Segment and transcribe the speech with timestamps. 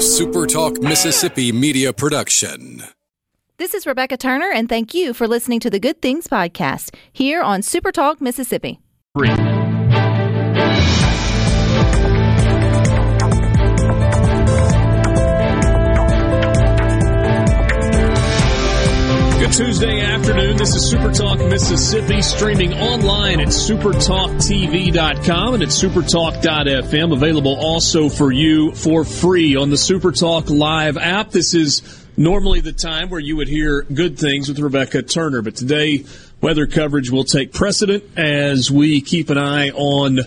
[0.00, 2.82] SuperTalk Mississippi media production.
[3.58, 7.42] This is Rebecca Turner, and thank you for listening to the Good Things Podcast here
[7.42, 8.80] on SuperTalk Mississippi.
[19.50, 20.56] Tuesday afternoon.
[20.56, 27.12] This is Super Talk Mississippi, streaming online at supertalktv.com and at supertalk.fm.
[27.12, 31.32] Available also for you for free on the Supertalk Live app.
[31.32, 35.56] This is normally the time where you would hear good things with Rebecca Turner, but
[35.56, 36.04] today
[36.40, 40.20] weather coverage will take precedent as we keep an eye on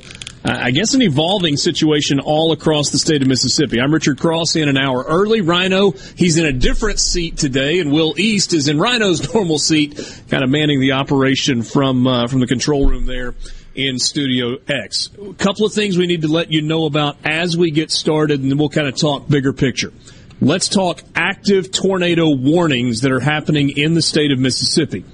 [0.46, 3.80] I guess an evolving situation all across the state of Mississippi.
[3.80, 5.40] I'm Richard Cross in an hour early.
[5.40, 9.96] Rhino, he's in a different seat today, and Will East is in Rhino's normal seat,
[10.30, 13.36] kind of manning the operation from uh, from the control room there
[13.74, 15.12] in Studio X.
[15.18, 18.41] A couple of things we need to let you know about as we get started,
[18.41, 19.94] and then we'll kind of talk bigger picture.
[20.41, 25.05] Let's talk active tornado warnings that are happening in the state of Mississippi.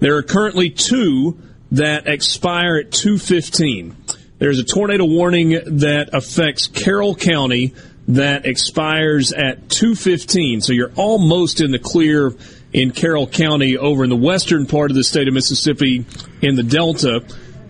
[0.00, 1.38] There are currently two
[1.72, 3.96] that expire at 215.
[4.38, 7.72] There's a tornado warning that affects Carroll County
[8.08, 10.60] that expires at 215.
[10.60, 12.32] So you're almost in the clear
[12.72, 16.04] in Carroll County over in the western part of the state of Mississippi
[16.42, 17.24] in the Delta.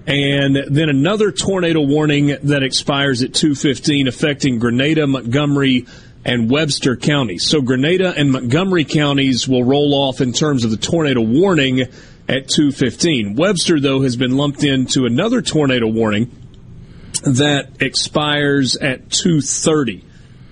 [0.07, 5.87] And then another tornado warning that expires at 215 affecting Grenada, Montgomery,
[6.25, 7.47] and Webster counties.
[7.47, 11.81] So Grenada and Montgomery counties will roll off in terms of the tornado warning
[12.27, 13.37] at 215.
[13.37, 16.31] Webster, though, has been lumped into another tornado warning
[17.25, 20.05] that expires at 230.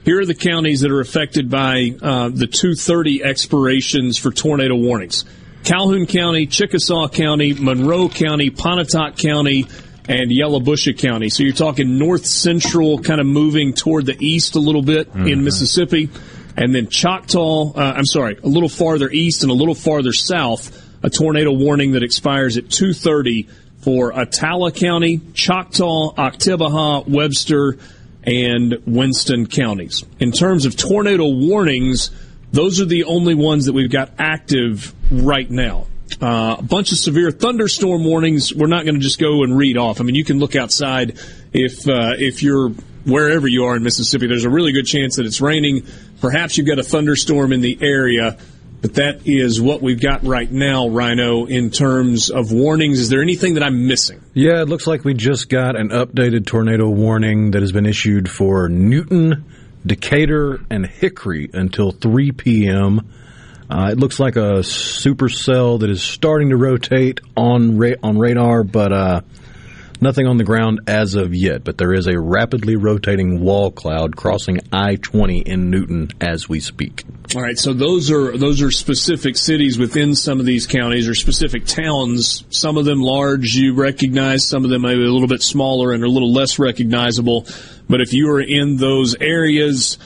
[0.05, 5.25] Here are the counties that are affected by uh, the 230 expirations for tornado warnings.
[5.65, 9.67] Calhoun County, Chickasaw County, Monroe County, Pontotoc County,
[10.09, 11.29] and Yalobusha County.
[11.29, 15.29] So you're talking north central, kind of moving toward the east a little bit mm-hmm.
[15.29, 16.11] in Mississippi.
[16.57, 20.85] And then Choctaw, uh, I'm sorry, a little farther east and a little farther south,
[21.05, 23.49] a tornado warning that expires at 230
[23.83, 27.79] for Attala County, Choctaw, Oktibbeha, Webster,
[28.25, 30.05] and Winston counties.
[30.21, 32.11] In terms of tornado warnings,
[32.53, 35.87] those are the only ones that we've got active right now.
[36.21, 38.55] Uh, a bunch of severe thunderstorm warnings.
[38.55, 40.01] We're not going to just go and read off.
[40.01, 41.19] I mean, you can look outside
[41.53, 42.69] if uh, if you're
[43.05, 44.27] wherever you are in Mississippi.
[44.29, 45.87] There's a really good chance that it's raining.
[46.21, 48.39] Perhaps you've got a thunderstorm in the area.
[48.83, 52.99] But that is what we've got right now, Rhino, in terms of warnings.
[52.99, 54.21] Is there anything that I'm missing?
[54.35, 58.29] Yeah, it looks like we just got an updated tornado warning that has been issued
[58.29, 59.45] for Newton,
[59.87, 63.09] Decatur, and Hickory until 3 p.m.
[63.71, 68.65] Uh, it looks like a supercell that is starting to rotate on ra- on radar,
[68.65, 69.21] but uh,
[70.03, 74.17] Nothing on the ground as of yet, but there is a rapidly rotating wall cloud
[74.17, 77.05] crossing I-20 in Newton as we speak.
[77.37, 81.15] All right, so those are those are specific cities within some of these counties or
[81.15, 82.45] specific towns.
[82.51, 84.45] Some of them large, you recognize.
[84.45, 87.47] Some of them maybe a little bit smaller and a little less recognizable.
[87.89, 89.99] But if you are in those areas,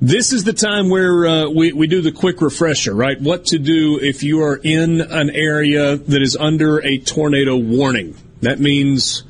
[0.00, 3.20] this is the time where uh, we, we do the quick refresher, right?
[3.20, 8.16] What to do if you are in an area that is under a tornado warning.
[8.40, 9.24] That means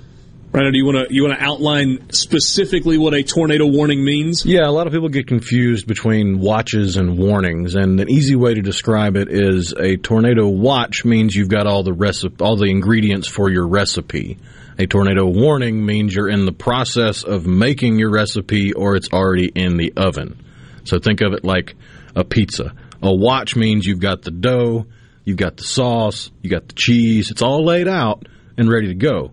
[0.52, 4.44] Rhino, do you want to you want to outline specifically what a tornado warning means?
[4.44, 8.52] Yeah, a lot of people get confused between watches and warnings, and an easy way
[8.52, 12.66] to describe it is a tornado watch means you've got all the recipe, all the
[12.66, 14.36] ingredients for your recipe.
[14.78, 19.46] A tornado warning means you're in the process of making your recipe or it's already
[19.46, 20.38] in the oven.
[20.84, 21.76] So think of it like
[22.14, 22.74] a pizza.
[23.00, 24.84] A watch means you've got the dough,
[25.24, 28.94] you've got the sauce, you got the cheese, it's all laid out and ready to
[28.94, 29.30] go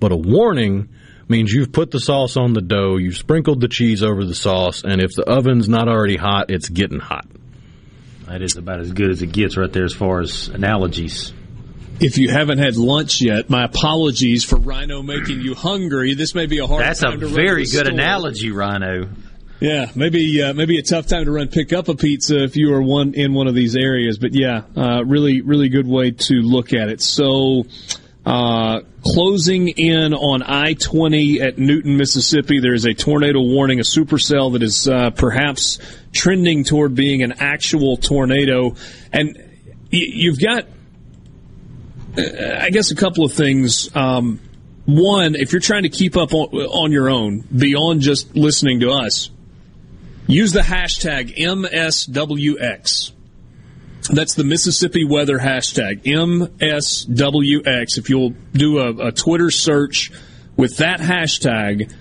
[0.00, 0.88] but a warning
[1.28, 4.82] means you've put the sauce on the dough, you've sprinkled the cheese over the sauce,
[4.82, 7.26] and if the oven's not already hot, it's getting hot.
[8.26, 11.32] That is about as good as it gets right there as far as analogies.
[12.00, 16.14] If you haven't had lunch yet, my apologies for Rhino making you hungry.
[16.14, 17.88] This may be a hard That's time a to very good store.
[17.92, 19.10] analogy, Rhino.
[19.60, 22.72] Yeah, maybe uh, maybe a tough time to run pick up a pizza if you
[22.72, 24.16] are one in one of these areas.
[24.18, 27.02] But yeah, uh, really really good way to look at it.
[27.02, 27.64] So
[28.24, 33.82] uh, closing in on I 20 at Newton, Mississippi, there is a tornado warning, a
[33.82, 35.78] supercell that is uh, perhaps
[36.12, 38.74] trending toward being an actual tornado.
[39.12, 39.42] And
[39.90, 40.66] you've got,
[42.18, 42.22] uh,
[42.60, 43.94] I guess, a couple of things.
[43.96, 44.40] Um,
[44.84, 48.90] one, if you're trying to keep up on, on your own, beyond just listening to
[48.90, 49.30] us,
[50.26, 53.12] use the hashtag MSWX.
[54.08, 57.98] That's the Mississippi weather hashtag, MSWX.
[57.98, 60.10] If you'll do a, a Twitter search
[60.56, 61.92] with that hashtag,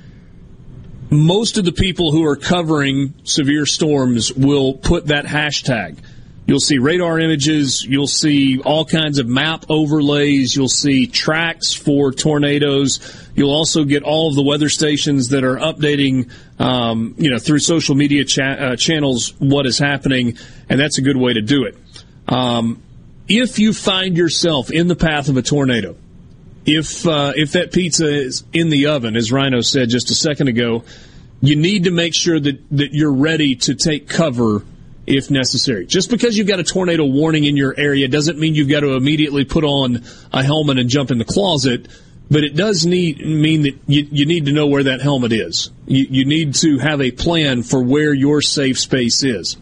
[1.12, 5.98] most of the people who are covering severe storms will put that hashtag.
[6.50, 7.86] You'll see radar images.
[7.86, 10.56] You'll see all kinds of map overlays.
[10.56, 13.30] You'll see tracks for tornadoes.
[13.36, 17.60] You'll also get all of the weather stations that are updating, um, you know, through
[17.60, 21.66] social media cha- uh, channels what is happening, and that's a good way to do
[21.66, 21.78] it.
[22.30, 22.82] Um,
[23.28, 25.96] if you find yourself in the path of a tornado,
[26.66, 30.48] if uh, if that pizza is in the oven, as Rhino said just a second
[30.48, 30.84] ago,
[31.42, 34.64] you need to make sure that, that you're ready to take cover
[35.08, 35.88] if necessary.
[35.88, 38.94] Just because you've got a tornado warning in your area doesn't mean you've got to
[38.94, 41.88] immediately put on a helmet and jump in the closet.
[42.30, 45.72] But it does need mean that you, you need to know where that helmet is.
[45.88, 49.58] You, you need to have a plan for where your safe space is.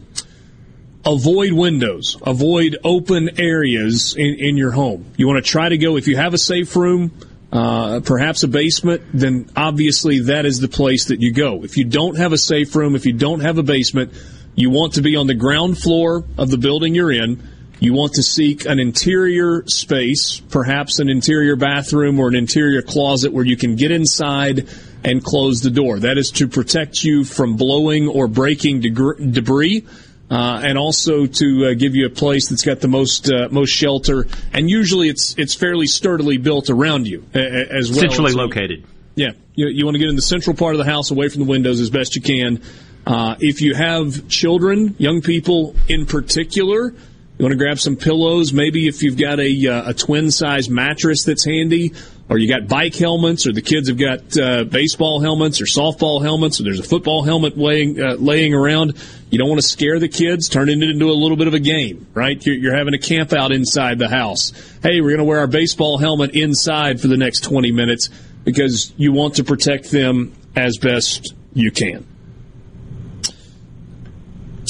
[1.07, 2.17] Avoid windows.
[2.21, 5.05] Avoid open areas in, in your home.
[5.15, 7.11] You want to try to go if you have a safe room
[7.51, 11.63] uh, perhaps a basement, then obviously that is the place that you go.
[11.63, 14.11] If you don't have a safe room, if you don't have a basement,
[14.55, 17.41] you want to be on the ground floor of the building you're in.
[17.79, 23.31] You want to seek an interior space, perhaps an interior bathroom or an interior closet
[23.31, 24.67] where you can get inside
[25.05, 25.99] and close the door.
[25.99, 29.85] That is to protect you from blowing or breaking debris
[30.29, 33.69] uh, and also to uh, give you a place that's got the most uh, most
[33.69, 34.27] shelter.
[34.53, 37.99] And usually, it's it's fairly sturdily built around you as well.
[38.01, 38.85] Centrally located.
[39.15, 41.41] Yeah, you, you want to get in the central part of the house, away from
[41.41, 42.61] the windows as best you can.
[43.07, 48.51] Uh, if you have children, young people in particular, you want to grab some pillows.
[48.51, 51.93] Maybe if you've got a, uh, a twin size mattress that's handy,
[52.29, 56.21] or you got bike helmets, or the kids have got uh, baseball helmets or softball
[56.21, 58.97] helmets, or there's a football helmet laying, uh, laying around.
[59.29, 61.59] You don't want to scare the kids, turn it into a little bit of a
[61.59, 62.43] game, right?
[62.45, 64.51] You're, you're having a camp out inside the house.
[64.83, 68.09] Hey, we're going to wear our baseball helmet inside for the next 20 minutes
[68.43, 72.05] because you want to protect them as best you can.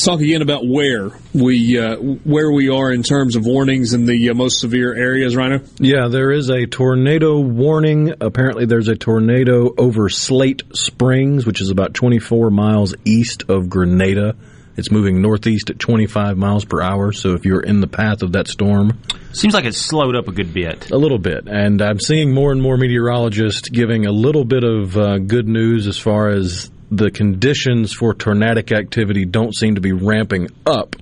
[0.07, 4.06] Let's talk again about where we uh, where we are in terms of warnings in
[4.06, 5.59] the uh, most severe areas, Rhino.
[5.80, 8.13] Yeah, there is a tornado warning.
[8.21, 14.38] Apparently, there's a tornado over Slate Springs, which is about 24 miles east of Grenada.
[14.77, 17.12] It's moving northeast at 25 miles per hour.
[17.12, 19.01] So if you're in the path of that storm,
[19.33, 20.89] seems like it's slowed up a good bit.
[20.89, 24.95] A little bit, and I'm seeing more and more meteorologists giving a little bit of
[24.95, 29.92] uh, good news as far as the conditions for tornadic activity don't seem to be
[29.92, 30.95] ramping up.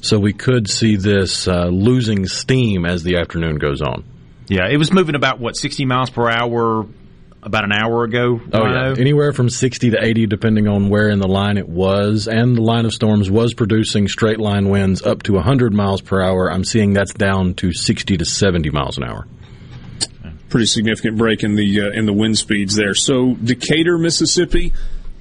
[0.00, 4.04] So we could see this uh, losing steam as the afternoon goes on.
[4.46, 6.86] Yeah, it was moving about what 60 miles per hour
[7.42, 8.40] about an hour ago.
[8.52, 12.28] Oh yeah, anywhere from 60 to 80 depending on where in the line it was.
[12.28, 16.22] And the line of storms was producing straight line winds up to 100 miles per
[16.22, 16.50] hour.
[16.50, 19.26] I'm seeing that's down to 60 to 70 miles an hour.
[20.48, 22.94] Pretty significant break in the uh, in the wind speeds there.
[22.94, 24.72] So Decatur, Mississippi,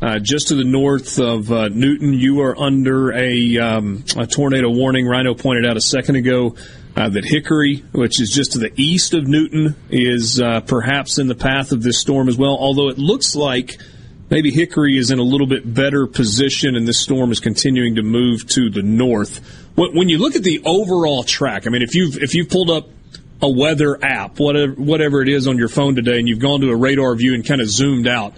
[0.02, 4.70] uh, just to the north of uh, Newton, you are under a, um, a, tornado
[4.70, 5.08] warning.
[5.08, 6.56] Rhino pointed out a second ago
[6.96, 11.28] uh, that Hickory, which is just to the east of Newton, is uh, perhaps in
[11.28, 12.56] the path of this storm as well.
[12.60, 13.80] Although it looks like
[14.30, 18.04] maybe Hickory is in a little bit better position, and this storm is continuing to
[18.04, 19.40] move to the north.
[19.76, 22.88] When you look at the overall track, I mean, if you've if you've pulled up
[23.42, 26.70] a weather app, whatever whatever it is on your phone today, and you've gone to
[26.70, 28.36] a radar view and kind of zoomed out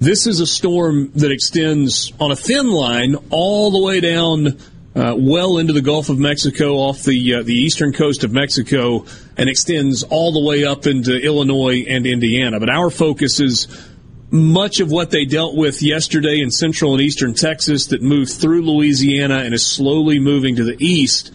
[0.00, 4.58] this is a storm that extends on a thin line all the way down
[4.94, 9.04] uh, well into the Gulf of Mexico off the uh, the eastern coast of Mexico
[9.36, 12.60] and extends all the way up into Illinois and Indiana.
[12.60, 13.66] But our focus is
[14.30, 18.62] much of what they dealt with yesterday in central and eastern Texas that moved through
[18.62, 21.32] Louisiana and is slowly moving to the east.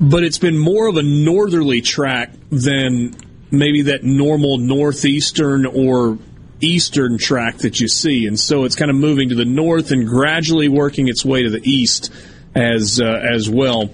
[0.00, 3.16] But it's been more of a northerly track than
[3.50, 6.18] maybe that normal northeastern or
[6.60, 10.06] eastern track that you see, and so it's kind of moving to the north and
[10.06, 12.12] gradually working its way to the east
[12.54, 13.90] as uh, as well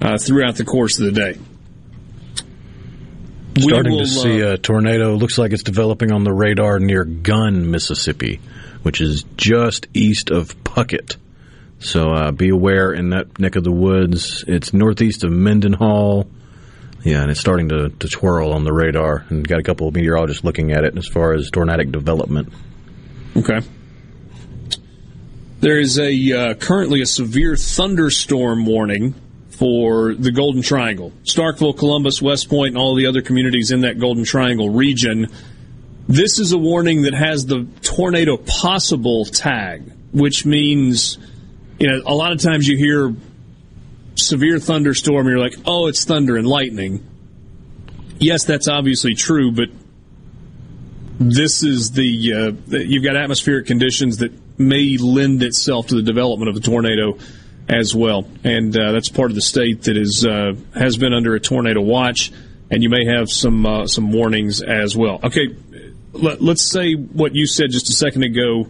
[0.00, 1.38] uh, throughout the course of the day.
[3.58, 5.14] Starting will, to see uh, a tornado.
[5.14, 8.40] Looks like it's developing on the radar near Gunn, Mississippi,
[8.82, 11.16] which is just east of Puckett.
[11.78, 14.44] So uh, be aware in that neck of the woods.
[14.46, 16.28] It's northeast of Mendenhall.
[17.04, 19.94] Yeah, and it's starting to, to twirl on the radar, and got a couple of
[19.94, 22.52] meteorologists looking at it as far as tornadic development.
[23.36, 23.60] Okay.
[25.60, 29.14] There is a uh, currently a severe thunderstorm warning
[29.50, 33.98] for the Golden Triangle, Starkville, Columbus, West Point, and all the other communities in that
[33.98, 35.28] Golden Triangle region.
[36.08, 41.16] This is a warning that has the tornado possible tag, which means,
[41.78, 43.14] you know, a lot of times you hear
[44.26, 47.06] severe thunderstorm, you're like, oh, it's thunder and lightning.
[48.18, 49.68] Yes, that's obviously true, but
[51.18, 56.48] this is the, uh, you've got atmospheric conditions that may lend itself to the development
[56.48, 57.18] of a tornado
[57.68, 61.34] as well, and uh, that's part of the state that is uh, has been under
[61.34, 62.32] a tornado watch,
[62.70, 65.20] and you may have some uh, some warnings as well.
[65.22, 65.56] Okay,
[66.12, 68.66] let, us say what you said just a second ago.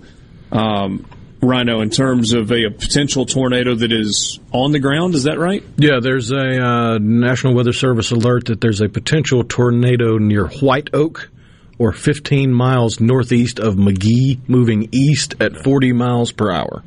[0.51, 1.07] Um,
[1.43, 5.17] Rhino, in terms of a, a, potential tornado that is on the ground.
[5.17, 5.65] Is that right?
[5.77, 10.91] Yeah, there's a uh, National Weather Service alert that there's a potential tornado near White
[10.93, 11.31] Oak
[11.79, 16.85] or 15 miles northeast of Magee, moving east at 40 miles per hour.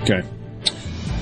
[0.00, 0.22] Okay.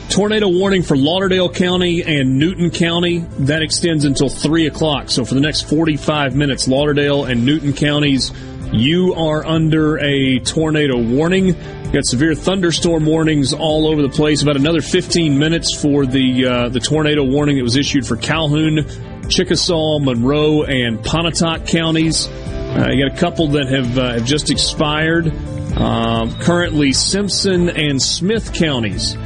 [0.09, 3.19] Tornado warning for Lauderdale County and Newton County.
[3.41, 5.11] That extends until 3 o'clock.
[5.11, 8.31] So for the next 45 minutes, Lauderdale and Newton counties,
[8.73, 11.57] you are under a tornado warning.
[11.95, 14.43] Got severe thunderstorm warnings all over the place.
[14.43, 18.85] About another 15 minutes for the uh, the tornado warning that was issued for Calhoun,
[19.29, 22.27] Chickasaw, Monroe, and Pontotoc counties.
[22.27, 25.29] Uh, you got a couple that have, uh, have just expired.
[25.77, 29.17] Um, currently, Simpson and Smith counties.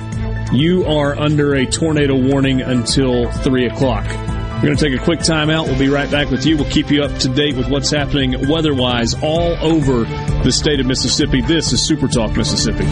[0.52, 4.27] You are under a tornado warning until 3 o'clock.
[4.58, 5.66] We're going to take a quick time out.
[5.66, 6.56] We'll be right back with you.
[6.56, 10.02] We'll keep you up to date with what's happening weather-wise all over
[10.42, 11.42] the state of Mississippi.
[11.42, 12.84] This is Super Talk Mississippi.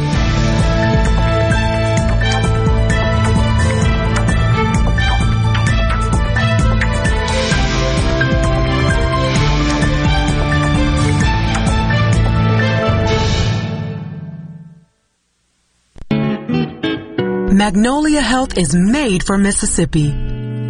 [17.53, 20.36] Magnolia Health is made for Mississippi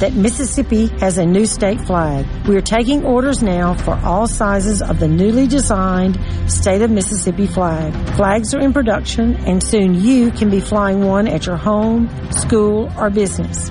[0.00, 2.26] that Mississippi has a new state flag.
[2.46, 6.18] We are taking orders now for all sizes of the newly designed
[6.50, 7.92] state of Mississippi flag.
[8.16, 12.90] Flags are in production and soon you can be flying one at your home, school,
[12.98, 13.70] or business.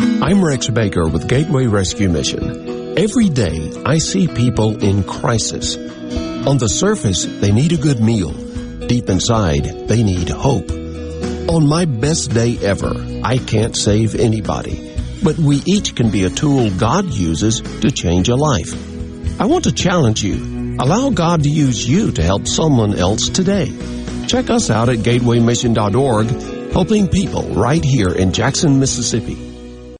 [0.00, 2.98] I'm Rex Baker with Gateway Rescue Mission.
[2.98, 5.76] Every day I see people in crisis.
[6.46, 8.32] On the surface, they need a good meal
[8.92, 10.70] Deep inside, they need hope.
[11.48, 12.92] On my best day ever,
[13.24, 14.94] I can't save anybody,
[15.24, 18.74] but we each can be a tool God uses to change a life.
[19.40, 20.76] I want to challenge you.
[20.78, 23.72] Allow God to use you to help someone else today.
[24.26, 29.51] Check us out at gatewaymission.org, helping people right here in Jackson, Mississippi.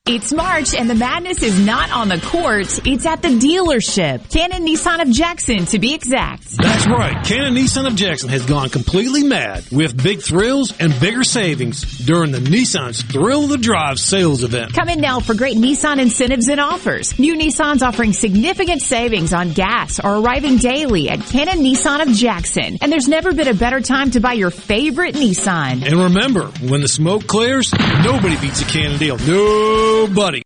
[0.05, 4.29] It's March and the madness is not on the court, it's at the dealership.
[4.33, 6.57] Cannon Nissan of Jackson to be exact.
[6.57, 7.25] That's right.
[7.25, 12.33] Cannon Nissan of Jackson has gone completely mad with big thrills and bigger savings during
[12.33, 14.73] the Nissan's Thrill of the Drive sales event.
[14.75, 17.17] Come in now for great Nissan incentives and offers.
[17.21, 22.77] New Nissan's offering significant savings on gas are arriving daily at Cannon Nissan of Jackson.
[22.81, 25.87] And there's never been a better time to buy your favorite Nissan.
[25.87, 29.17] And remember, when the smoke clears, nobody beats a Cannon deal.
[29.19, 30.43] No buddy.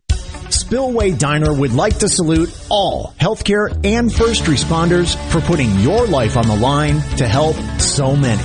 [0.50, 6.36] Spillway Diner would like to salute all healthcare and first responders for putting your life
[6.36, 8.42] on the line to help so many.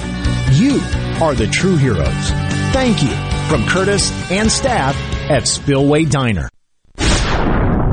[0.56, 0.80] You
[1.22, 2.30] are the true heroes.
[2.74, 3.10] Thank you
[3.50, 4.96] from Curtis and staff
[5.30, 6.50] at Spillway Diner.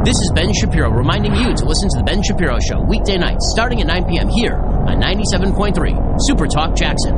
[0.05, 3.51] This is Ben Shapiro reminding you to listen to The Ben Shapiro Show weekday nights
[3.53, 4.29] starting at 9 p.m.
[4.29, 7.15] here on 97.3 Super Talk Jackson.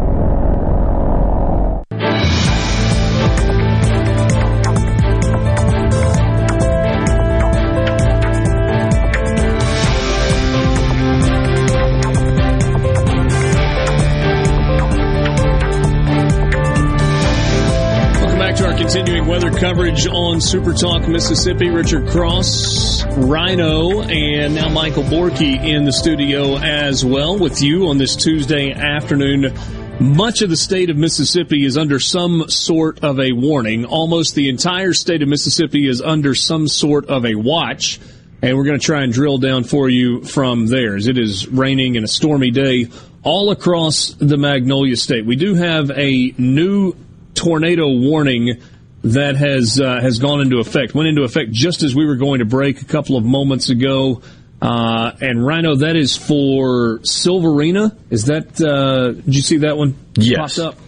[19.63, 21.69] On Super Talk Mississippi.
[21.69, 27.99] Richard Cross, Rhino, and now Michael Borky in the studio as well with you on
[27.99, 29.53] this Tuesday afternoon.
[30.01, 33.85] Much of the state of Mississippi is under some sort of a warning.
[33.85, 38.01] Almost the entire state of Mississippi is under some sort of a watch.
[38.41, 40.97] And we're going to try and drill down for you from there.
[40.97, 42.89] As it is raining and a stormy day
[43.23, 45.27] all across the Magnolia State.
[45.27, 46.95] We do have a new
[47.35, 48.59] tornado warning
[49.03, 50.95] that has uh, has gone into effect.
[50.95, 54.23] Went into effect just as we were going to break a couple of moments ago.
[54.61, 57.97] Uh, and Rhino, that is for Sylvarena.
[58.11, 58.61] Is that?
[58.61, 59.97] Uh, did you see that one?
[60.17, 60.57] Yes.
[60.57, 60.81] Popped up.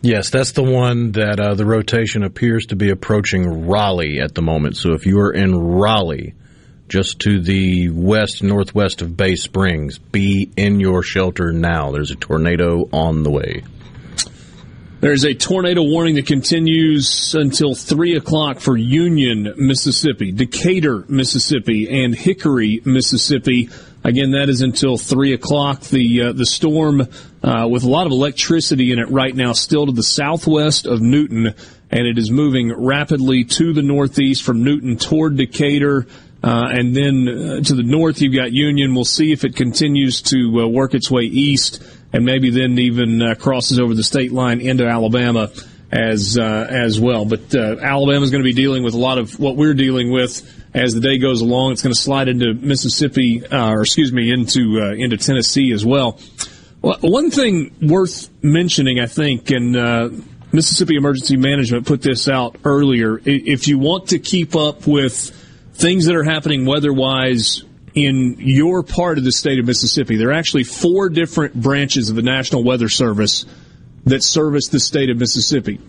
[0.00, 4.42] Yes, that's the one that uh, the rotation appears to be approaching Raleigh at the
[4.42, 4.76] moment.
[4.76, 6.34] So if you are in Raleigh,
[6.88, 11.90] just to the west northwest of Bay Springs, be in your shelter now.
[11.90, 13.64] There's a tornado on the way.
[15.00, 22.12] There's a tornado warning that continues until 3 o'clock for Union, Mississippi, Decatur, Mississippi, and
[22.12, 23.70] Hickory, Mississippi.
[24.02, 25.82] Again, that is until 3 o'clock.
[25.82, 27.02] The, uh, the storm,
[27.44, 31.00] uh, with a lot of electricity in it right now, still to the southwest of
[31.00, 31.54] Newton,
[31.92, 36.08] and it is moving rapidly to the northeast from Newton toward Decatur.
[36.42, 38.96] Uh, and then uh, to the north, you've got Union.
[38.96, 43.22] We'll see if it continues to uh, work its way east and maybe then even
[43.22, 45.50] uh, crosses over the state line into Alabama
[45.90, 47.24] as uh, as well.
[47.24, 50.10] But uh, Alabama is going to be dealing with a lot of what we're dealing
[50.10, 50.42] with
[50.74, 51.72] as the day goes along.
[51.72, 55.84] It's going to slide into Mississippi, uh, or excuse me, into uh, into Tennessee as
[55.84, 56.18] well.
[56.82, 56.98] well.
[57.00, 60.10] One thing worth mentioning, I think, and uh,
[60.52, 63.20] Mississippi Emergency Management put this out earlier.
[63.24, 65.30] If you want to keep up with
[65.74, 67.62] things that are happening weather-wise
[67.98, 70.16] in your part of the state of Mississippi.
[70.16, 73.44] There are actually four different branches of the National Weather Service
[74.04, 75.80] that service the state of Mississippi.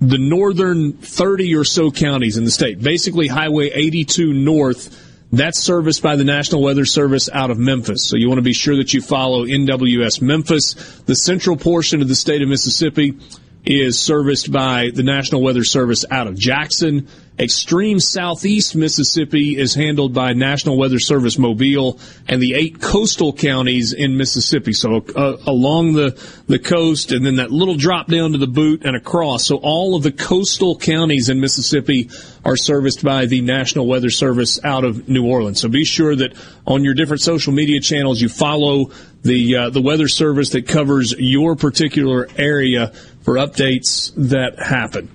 [0.00, 6.02] The northern 30 or so counties in the state, basically Highway 82 North, that's serviced
[6.02, 8.02] by the National Weather Service out of Memphis.
[8.02, 10.74] So you want to be sure that you follow NWS Memphis.
[11.06, 13.16] The central portion of the state of Mississippi
[13.64, 17.08] is serviced by the National Weather Service out of Jackson.
[17.38, 23.94] Extreme southeast Mississippi is handled by National Weather Service Mobile and the eight coastal counties
[23.94, 24.74] in Mississippi.
[24.74, 28.84] So uh, along the, the coast and then that little drop down to the boot
[28.84, 29.46] and across.
[29.46, 32.10] So all of the coastal counties in Mississippi
[32.44, 35.60] are serviced by the National Weather Service out of New Orleans.
[35.62, 36.34] So be sure that
[36.66, 38.90] on your different social media channels you follow
[39.22, 45.10] the uh, the weather service that covers your particular area for updates that happen.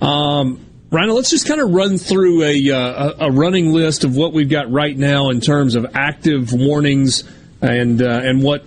[0.00, 4.32] Um, Rhino, let's just kind of run through a, uh, a running list of what
[4.32, 7.24] we've got right now in terms of active warnings
[7.60, 8.64] and uh, and what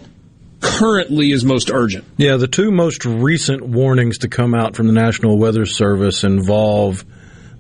[0.59, 2.05] currently is most urgent.
[2.17, 7.03] Yeah, the two most recent warnings to come out from the National Weather Service involve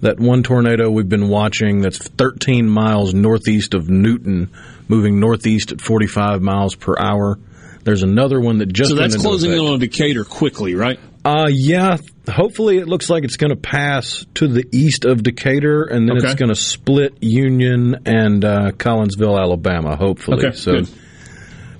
[0.01, 4.51] that one tornado we've been watching that's 13 miles northeast of Newton,
[4.87, 7.39] moving northeast at 45 miles per hour.
[7.83, 10.99] There's another one that just so that's closing in on Decatur quickly, right?
[11.23, 11.97] Uh, yeah.
[12.29, 16.17] Hopefully, it looks like it's going to pass to the east of Decatur, and then
[16.17, 16.27] Okay.
[16.27, 19.95] it's going to split Union and uh, Collinsville, Alabama.
[19.95, 20.89] Hopefully, Okay, so good.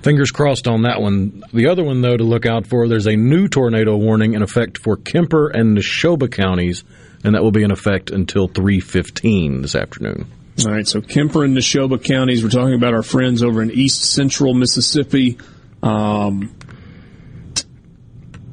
[0.02, 1.42] fingers crossed on that one.
[1.52, 4.78] The other one, though, to look out for, there's a new tornado warning in effect
[4.78, 6.84] for Kemper and Neshoba counties,
[7.24, 10.26] and that will be in effect until 3:15 this afternoon.
[10.66, 12.44] All right, so Kemper and Neshoba counties.
[12.44, 15.38] We're talking about our friends over in East Central Mississippi.
[15.82, 16.50] Um,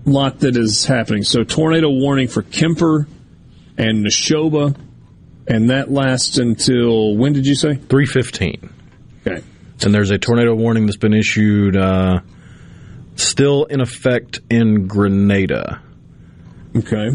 [0.05, 1.23] lot that is happening.
[1.23, 3.07] So tornado warning for Kemper
[3.77, 4.75] and Neshoba,
[5.47, 7.75] and that lasts until when did you say?
[7.75, 8.69] 3:15.
[9.25, 9.43] Okay.
[9.83, 12.19] And there's a tornado warning that's been issued, uh,
[13.15, 15.81] still in effect in Grenada.
[16.75, 17.11] Okay.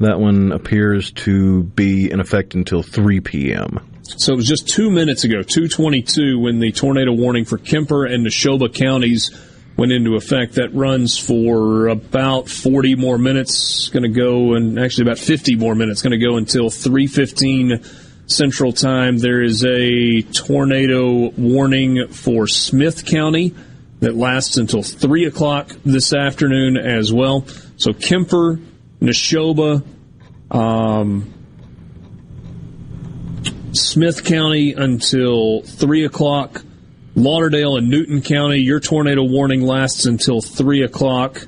[0.00, 3.80] That one appears to be in effect until 3 p.m.
[4.02, 8.26] So it was just two minutes ago, 222, when the tornado warning for Kemper and
[8.26, 9.30] Neshoba counties
[9.78, 10.54] went into effect.
[10.54, 13.88] That runs for about 40 more minutes.
[13.88, 16.02] Going to go, and actually about 50 more minutes.
[16.02, 17.82] Going to go until 3:15
[18.26, 19.18] Central Time.
[19.18, 23.54] There is a tornado warning for Smith County
[24.00, 27.46] that lasts until 3 o'clock this afternoon as well.
[27.76, 28.60] So Kemper,
[29.00, 29.84] Neshoba,
[30.50, 31.32] um,
[33.72, 36.62] Smith County until 3 o'clock.
[37.18, 41.46] Lauderdale and Newton County, your tornado warning lasts until 3 o'clock.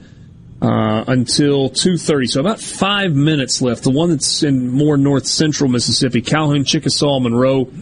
[0.62, 5.70] Uh, until 2.30 so about five minutes left the one that's in more north central
[5.70, 7.72] mississippi calhoun chickasaw monroe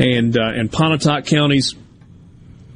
[0.00, 1.76] and uh, and pontotoc counties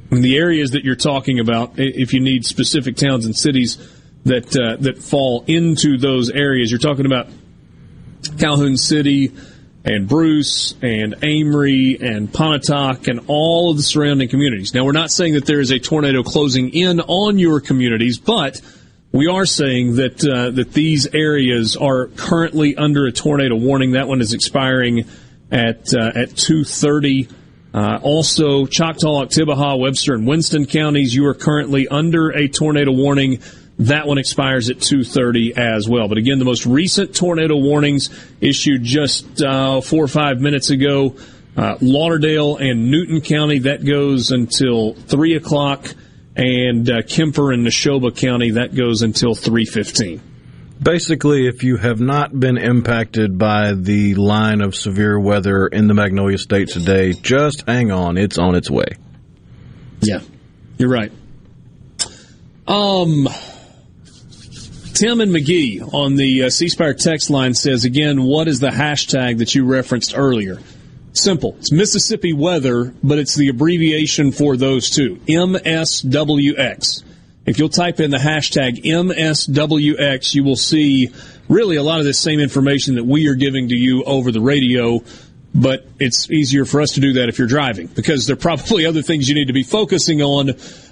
[0.09, 3.75] in the areas that you're talking about if you need specific towns and cities
[4.23, 7.27] that uh, that fall into those areas you're talking about
[8.39, 9.33] calhoun city
[9.83, 14.73] and Bruce and Amory and Pontotoc and all of the surrounding communities.
[14.73, 18.61] Now, we're not saying that there is a tornado closing in on your communities, but
[19.11, 23.91] we are saying that uh, that these areas are currently under a tornado warning.
[23.93, 25.05] That one is expiring
[25.51, 27.27] at uh, at two thirty.
[27.73, 33.39] Uh, also, Choctaw, Oktibbeha, Webster, and Winston counties, you are currently under a tornado warning.
[33.81, 36.07] That one expires at 2:30 as well.
[36.07, 41.15] But again, the most recent tornado warnings issued just uh, four or five minutes ago.
[41.57, 45.95] Uh, Lauderdale and Newton County that goes until three o'clock,
[46.35, 50.19] and uh, Kemper and Neshoba County that goes until 3:15.
[50.79, 55.95] Basically, if you have not been impacted by the line of severe weather in the
[55.95, 58.17] Magnolia State today, just hang on.
[58.17, 58.85] It's on its way.
[60.01, 60.19] Yeah,
[60.77, 61.11] you're right.
[62.67, 63.27] Um,
[64.93, 68.69] Tim and McGee on the uh, C Spire text line says again, what is the
[68.69, 70.59] hashtag that you referenced earlier?
[71.13, 71.55] Simple.
[71.59, 75.15] It's Mississippi weather, but it's the abbreviation for those two.
[75.27, 77.03] MSWX.
[77.45, 81.11] If you'll type in the hashtag MSWX, you will see
[81.49, 84.41] really a lot of this same information that we are giving to you over the
[84.41, 85.03] radio,
[85.53, 88.85] but it's easier for us to do that if you're driving because there are probably
[88.85, 90.51] other things you need to be focusing on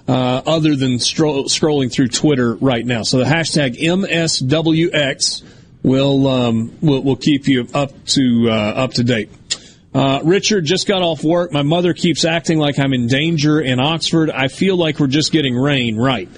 [0.10, 3.04] uh, other than stro- scrolling through Twitter right now.
[3.04, 5.44] So the hashtag MSWX
[5.84, 9.30] will um, will, will keep you up to uh, up to date.
[9.94, 11.52] Uh, Richard just got off work.
[11.52, 14.32] My mother keeps acting like I'm in danger in Oxford.
[14.32, 15.96] I feel like we're just getting rain.
[15.96, 16.30] Right.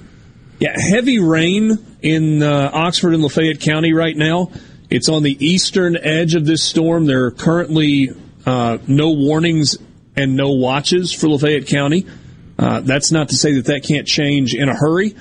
[0.60, 4.51] Yeah, heavy rain in uh, Oxford and Lafayette County right now.
[4.89, 7.05] It's on the eastern edge of this storm.
[7.05, 8.10] There are currently
[8.45, 9.77] uh, no warnings
[10.17, 12.05] and no watches for Lafayette County.
[12.62, 15.15] Uh, that's not to say that that can't change in a hurry,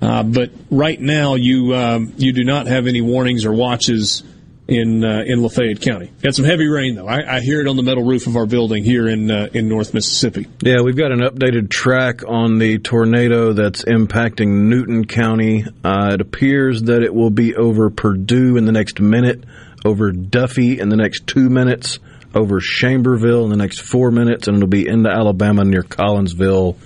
[0.00, 4.22] uh, but right now you um, you do not have any warnings or watches
[4.68, 6.10] in uh, in Lafayette County.
[6.22, 7.06] Got some heavy rain though.
[7.06, 9.68] I, I, hear it on the metal roof of our building here in uh, in
[9.68, 10.46] North Mississippi.
[10.60, 15.64] Yeah, we've got an updated track on the tornado that's impacting Newton County.
[15.84, 19.44] Uh, it appears that it will be over Purdue in the next minute,
[19.84, 21.98] over Duffee in the next two minutes,
[22.36, 26.76] over Chamberville in the next four minutes, and it'll be into Alabama near Collinsville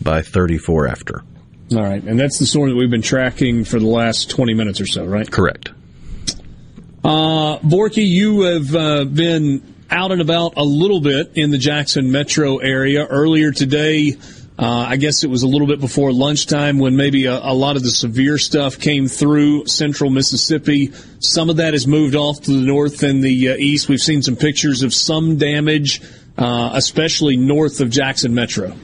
[0.00, 1.22] by 34 after.
[1.72, 4.80] All right, and that's the storm that we've been tracking for the last 20 minutes
[4.80, 5.30] or so, right?
[5.30, 5.70] Correct.
[7.04, 12.12] Uh, Borky, you have uh, been out and about a little bit in the Jackson
[12.12, 14.16] metro area earlier today.
[14.58, 17.76] Uh, I guess it was a little bit before lunchtime when maybe a, a, lot
[17.76, 20.92] of the severe stuff came through central Mississippi.
[21.20, 23.88] Some of that has moved off to the north and the uh, east.
[23.88, 26.02] We've seen some pictures of some damage,
[26.36, 28.76] uh, especially north of Jackson Metro.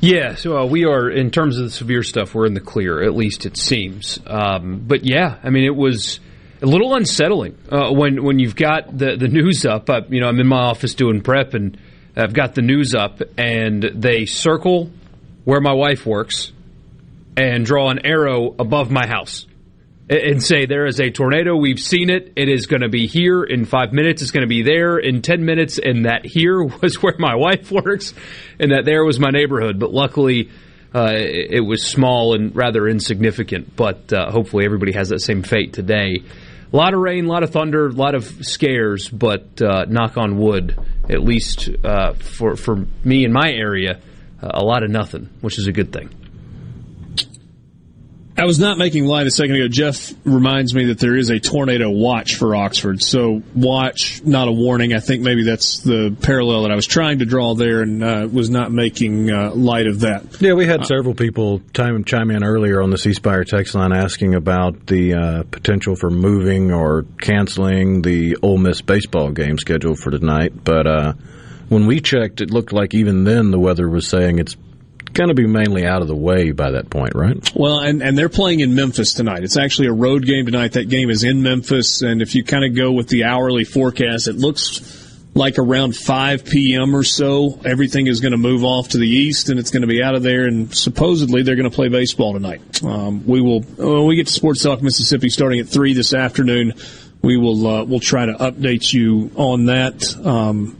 [0.00, 2.34] Yeah, so uh, we are in terms of the severe stuff.
[2.34, 4.18] We're in the clear, at least it seems.
[4.26, 6.20] Um, but yeah, I mean, it was
[6.62, 9.90] a little unsettling uh, when when you've got the the news up.
[9.90, 11.78] Uh, you know, I'm in my office doing prep, and
[12.16, 14.90] I've got the news up, and they circle
[15.50, 16.52] where my wife works
[17.36, 19.48] and draw an arrow above my house
[20.08, 21.56] and say there is a tornado.
[21.56, 22.34] We've seen it.
[22.36, 24.22] It is going to be here in five minutes.
[24.22, 25.80] It's going to be there in ten minutes.
[25.82, 28.14] And that here was where my wife works,
[28.60, 29.80] and that there was my neighborhood.
[29.80, 30.50] But luckily.
[30.92, 35.72] Uh, it, was small and rather insignificant, but uh, hopefully everybody has that same fate
[35.72, 36.16] today.
[36.72, 40.16] A lot of rain, a lot of thunder, a lot of scares, but uh, knock
[40.16, 40.76] on wood,
[41.08, 44.00] at least uh, for for me in my area,
[44.42, 46.10] a lot of nothing, which is a good thing.
[48.40, 49.68] I was not making light a second ago.
[49.68, 53.02] Jeff reminds me that there is a tornado watch for Oxford.
[53.02, 54.94] So watch, not a warning.
[54.94, 58.28] I think maybe that's the parallel that I was trying to draw there, and uh,
[58.32, 60.40] was not making uh, light of that.
[60.40, 63.74] Yeah, we had uh, several people chime, chime in earlier on the C Spire text
[63.74, 69.58] line asking about the uh, potential for moving or canceling the Ole Miss baseball game
[69.58, 70.64] scheduled for tonight.
[70.64, 71.12] But uh,
[71.70, 74.56] when we checked, it looked like even then the weather was saying it's
[75.12, 77.50] going to be mainly out of the way by that point, right?
[77.54, 79.44] Well, and, and they're playing in Memphis tonight.
[79.44, 80.72] It's actually a road game tonight.
[80.72, 84.26] That game is in Memphis, and if you kind of go with the hourly forecast,
[84.26, 84.98] it looks
[85.32, 86.94] like around 5 p.m.
[86.94, 89.88] or so, everything is going to move off to the east, and it's going to
[89.88, 90.46] be out of there.
[90.46, 92.82] And supposedly, they're going to play baseball tonight.
[92.82, 96.74] Um, we will when we get to Sports Talk Mississippi starting at three this afternoon.
[97.22, 100.16] We will uh, we'll try to update you on that.
[100.26, 100.79] Um,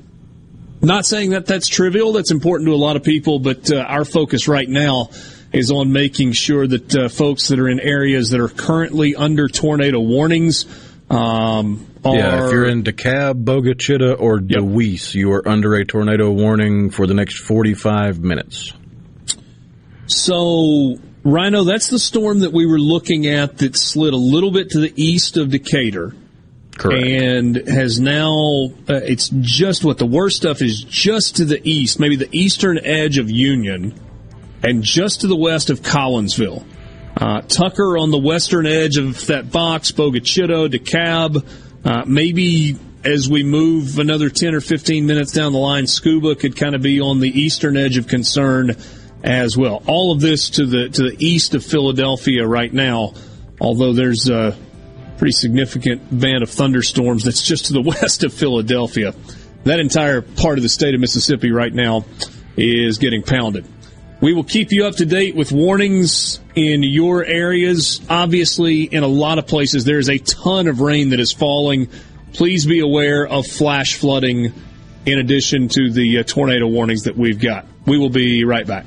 [0.83, 2.13] not saying that that's trivial.
[2.13, 5.11] That's important to a lot of people, but uh, our focus right now
[5.53, 9.49] is on making sure that uh, folks that are in areas that are currently under
[9.49, 10.67] tornado warnings.
[11.11, 14.61] Um, are, yeah, if you're in DeKalb, Bogue Chitto, or yep.
[14.61, 18.73] Deweese, you are under a tornado warning for the next 45 minutes.
[20.07, 24.71] So, Rhino, that's the storm that we were looking at that slid a little bit
[24.71, 26.15] to the east of Decatur.
[26.81, 27.07] Correct.
[27.07, 32.01] And has now, uh, it's just what the worst stuff is just to the east,
[32.01, 33.95] maybe the eastern edge of Union,
[34.63, 36.65] and just to the west of Collinsville.
[37.15, 41.45] Uh, Tucker on the western edge of that box, Bogue Chitto, DeKalb,
[41.85, 46.57] uh, maybe as we move another 10 or 15 minutes down the line, Scooba could
[46.57, 48.75] kind of be on the eastern edge of concern
[49.23, 49.83] as well.
[49.87, 53.13] All of this to the to the east of Philadelphia right now,
[53.61, 54.57] although there's a
[55.21, 59.15] pretty significant band of thunderstorms that's just to the west of Philadelphia.
[59.65, 62.07] That entire part of the state of Mississippi right now
[62.57, 63.67] is getting pounded.
[64.23, 68.01] We will keep you up to date with warnings in your areas.
[68.09, 71.91] Obviously, in a lot of places, there is a ton of rain that is falling.
[72.33, 74.55] Please be aware of flash flooding
[75.05, 77.67] in addition to the uh, tornado warnings that we've got.
[77.85, 78.87] We will be right back.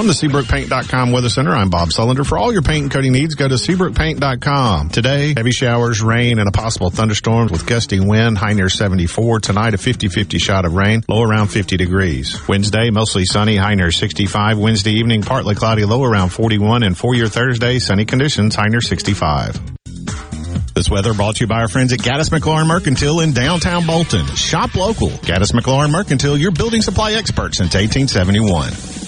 [0.00, 2.26] From the SeabrookPaint.com Weather Center, I'm Bob Sullender.
[2.26, 4.88] For all your paint and coating needs, go to SeabrookPaint.com.
[4.88, 9.40] Today, heavy showers, rain, and a possible thunderstorm with gusty wind, high near 74.
[9.40, 12.48] Tonight, a 50-50 shot of rain, low around 50 degrees.
[12.48, 14.58] Wednesday, mostly sunny, high near 65.
[14.58, 16.82] Wednesday evening, partly cloudy, low around 41.
[16.82, 19.60] And for your Thursday, sunny conditions, high near 65.
[20.72, 24.24] This weather brought to you by our friends at Gaddis McLaurin Mercantile in downtown Bolton.
[24.28, 25.08] Shop local.
[25.08, 28.99] Gaddis McLaurin Mercantile, your building supply expert since 1871.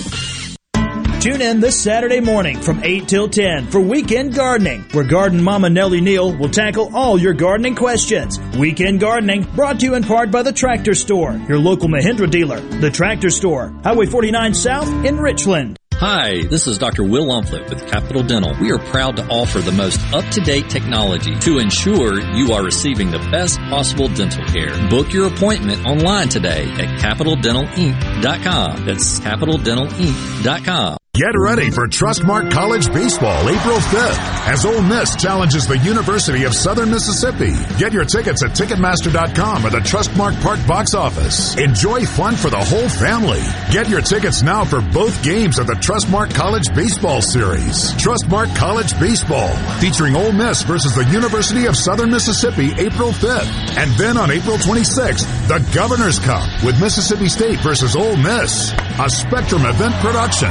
[1.22, 5.70] Tune in this Saturday morning from 8 till 10 for Weekend Gardening, where Garden Mama
[5.70, 8.40] Nellie Neal will tackle all your gardening questions.
[8.58, 12.58] Weekend Gardening brought to you in part by the Tractor Store, your local Mahindra dealer.
[12.58, 15.76] The Tractor Store, Highway 49 South in Richland.
[15.94, 17.04] Hi, this is Dr.
[17.04, 18.56] Will Umflett with Capital Dental.
[18.60, 23.20] We are proud to offer the most up-to-date technology to ensure you are receiving the
[23.30, 24.76] best possible dental care.
[24.90, 28.86] Book your appointment online today at capitaldentalinc.com.
[28.86, 30.98] That's capitaldentalinc.com.
[31.14, 36.54] Get ready for Trustmark College Baseball April 5th as Ole Miss challenges the University of
[36.54, 37.52] Southern Mississippi.
[37.76, 41.54] Get your tickets at Ticketmaster.com or the Trustmark Park box office.
[41.58, 43.42] Enjoy fun for the whole family.
[43.70, 47.92] Get your tickets now for both games of the Trustmark College Baseball Series.
[48.00, 53.76] Trustmark College Baseball featuring Ole Miss versus the University of Southern Mississippi April 5th.
[53.76, 58.72] And then on April 26th, the Governor's Cup with Mississippi State versus Ole Miss.
[58.98, 60.50] A Spectrum event production.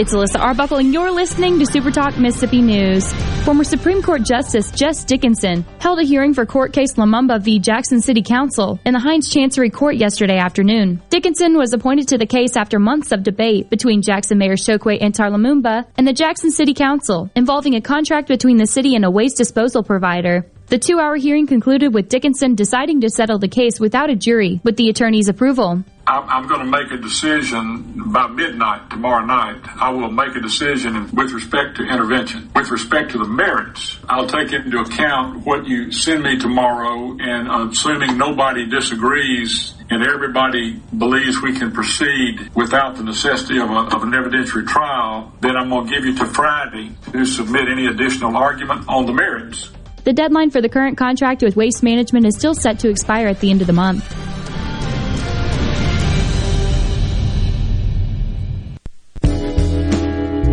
[0.00, 3.12] It's Alyssa Arbuckle, and you're listening to Super Talk Mississippi News.
[3.44, 7.58] Former Supreme Court Justice Jess Dickinson held a hearing for court case Lumumba v.
[7.58, 11.02] Jackson City Council in the Hinds Chancery Court yesterday afternoon.
[11.10, 15.30] Dickinson was appointed to the case after months of debate between Jackson Mayor Chokwe Antar
[15.30, 19.36] Lumumba and the Jackson City Council involving a contract between the city and a waste
[19.36, 20.46] disposal provider.
[20.70, 24.60] The two hour hearing concluded with Dickinson deciding to settle the case without a jury
[24.62, 25.82] with the attorney's approval.
[26.06, 29.62] I'm going to make a decision by midnight tomorrow night.
[29.66, 32.52] I will make a decision with respect to intervention.
[32.54, 37.72] With respect to the merits, I'll take into account what you send me tomorrow, and
[37.72, 44.04] assuming nobody disagrees and everybody believes we can proceed without the necessity of, a, of
[44.04, 48.36] an evidentiary trial, then I'm going to give you to Friday to submit any additional
[48.36, 49.68] argument on the merits.
[50.04, 53.40] The deadline for the current contract with Waste Management is still set to expire at
[53.40, 54.04] the end of the month.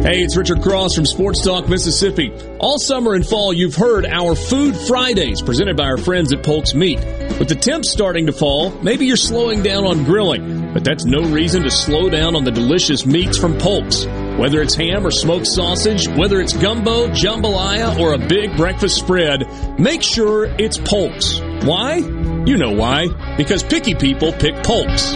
[0.08, 2.32] Hey, it's Richard Cross from Sports Talk Mississippi.
[2.60, 6.74] All summer and fall, you've heard our Food Fridays presented by our friends at Polk's
[6.74, 7.00] Meat.
[7.40, 11.24] With the temps starting to fall, maybe you're slowing down on grilling, but that's no
[11.24, 14.06] reason to slow down on the delicious meats from Polk's.
[14.38, 19.80] Whether it's ham or smoked sausage, whether it's gumbo, jambalaya, or a big breakfast spread,
[19.80, 21.40] make sure it's Polk's.
[21.66, 21.96] Why?
[21.96, 23.36] You know why.
[23.36, 25.16] Because picky people pick Polk's.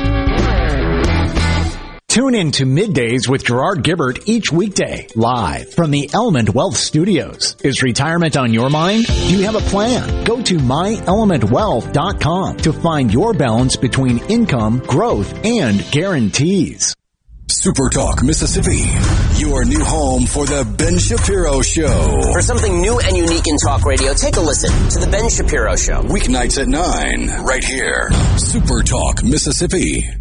[2.07, 7.55] Tune in to Middays with Gerard Gibert each weekday, live from the Element Wealth Studios.
[7.63, 9.05] Is retirement on your mind?
[9.05, 10.25] Do you have a plan?
[10.25, 16.93] Go to myelementwealth.com to find your balance between income, growth, and guarantees.
[17.51, 18.89] Super Talk Mississippi,
[19.37, 22.31] your new home for the Ben Shapiro Show.
[22.31, 25.75] For something new and unique in talk radio, take a listen to the Ben Shapiro
[25.75, 26.01] Show.
[26.03, 28.09] Weeknights at 9, right here.
[28.37, 30.20] Super Talk Mississippi.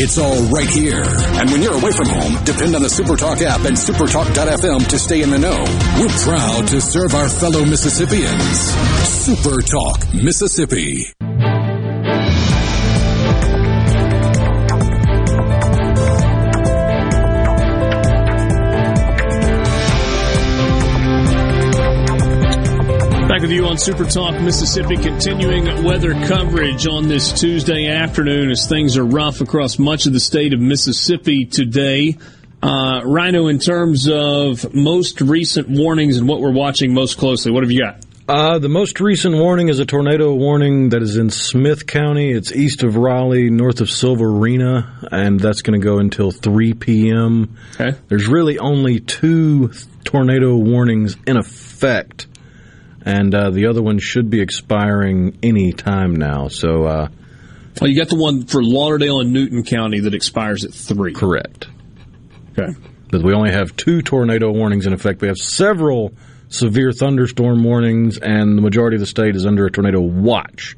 [0.00, 1.02] It's all right here.
[1.02, 5.22] And when you're away from home, depend on the Supertalk app and supertalk.fm to stay
[5.22, 5.58] in the know.
[5.98, 8.76] We're proud to serve our fellow Mississippians.
[9.26, 11.57] Supertalk Mississippi.
[23.38, 28.66] Back with you on Super Talk Mississippi, continuing weather coverage on this Tuesday afternoon as
[28.66, 32.18] things are rough across much of the state of Mississippi today.
[32.60, 37.62] Uh, Rhino, in terms of most recent warnings and what we're watching most closely, what
[37.62, 38.04] have you got?
[38.28, 42.32] Uh, the most recent warning is a tornado warning that is in Smith County.
[42.32, 47.56] It's east of Raleigh, north of Sylvarena, and that's going to go until 3 p.m.
[47.78, 47.96] Okay.
[48.08, 49.70] There's really only two
[50.02, 52.26] tornado warnings in effect,
[53.08, 56.48] and uh, the other one should be expiring any time now.
[56.48, 57.08] So, uh,
[57.80, 61.14] well, you got the one for Lauderdale and Newton County that expires at 3.
[61.14, 61.68] Correct.
[62.52, 62.78] Okay.
[63.10, 65.22] But we only have two tornado warnings in effect.
[65.22, 66.12] We have several
[66.48, 70.76] severe thunderstorm warnings, and the majority of the state is under a tornado watch.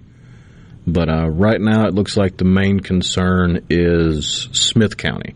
[0.87, 5.35] But uh, right now, it looks like the main concern is Smith County,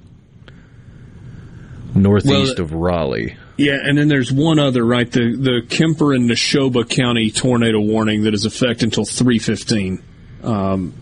[1.94, 3.36] northeast Well, of Raleigh.
[3.56, 5.10] Yeah, and then there's one other, right?
[5.10, 10.02] The the Kemper and Neshoba County tornado warning that is effect until 315.
[10.42, 10.92] Um,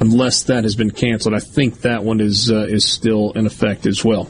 [0.00, 3.86] unless that has been canceled, I think that one is uh, is still in effect
[3.86, 4.28] as well.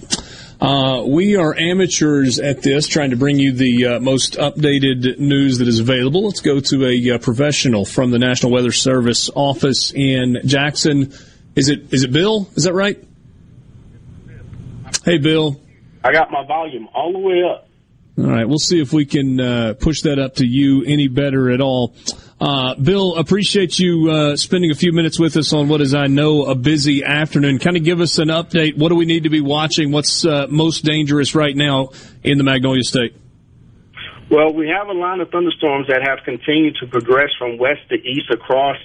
[0.60, 5.58] Uh, we are amateurs at this, trying to bring you the uh, most updated news
[5.58, 6.24] that is available.
[6.24, 11.12] Let's go to a uh, professional from the National Weather Service office in Jackson.
[11.56, 12.48] Is it is it Bill?
[12.54, 13.02] Is that right?
[15.04, 15.60] Hey, Bill.
[16.04, 17.68] I got my volume all the way up.
[18.16, 21.50] All right, we'll see if we can uh, push that up to you any better
[21.50, 21.94] at all.
[22.40, 26.06] Uh, Bill, appreciate you uh, spending a few minutes with us on what is, I
[26.06, 27.58] know, a busy afternoon.
[27.58, 28.78] Kind of give us an update.
[28.78, 29.90] What do we need to be watching?
[29.90, 31.88] What's uh, most dangerous right now
[32.22, 33.16] in the Magnolia State?
[34.30, 37.96] Well, we have a line of thunderstorms that have continued to progress from west to
[37.96, 38.76] east across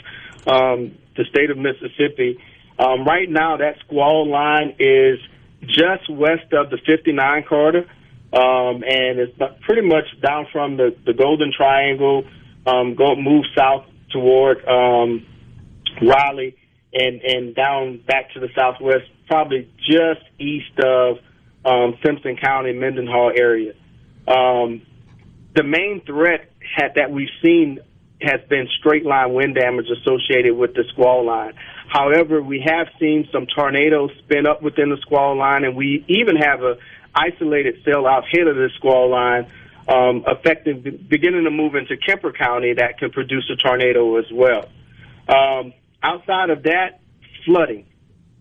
[0.48, 2.40] um, the state of Mississippi.
[2.80, 5.20] Um, right now, that squall line is
[5.62, 7.86] just west of the 59 corridor,
[8.32, 12.24] um, and it's pretty much down from the, the Golden Triangle,
[12.66, 15.26] um, go move south toward um,
[16.02, 16.56] Raleigh,
[16.94, 21.18] and and down back to the southwest, probably just east of
[21.66, 23.74] um, Simpson County, Mendenhall area.
[24.28, 24.82] Um,
[25.56, 27.80] the main threat had, that we've seen
[28.22, 31.54] has been straight line wind damage associated with the squall line.
[31.90, 36.36] However, we have seen some tornadoes spin up within the squall line, and we even
[36.38, 36.78] have a
[37.16, 39.52] isolated cell out here of the squall line,
[39.88, 44.70] um, affecting beginning to move into Kemper County that can produce a tornado as well.
[45.28, 45.74] Um,
[46.04, 47.00] outside of that,
[47.46, 47.88] flooding.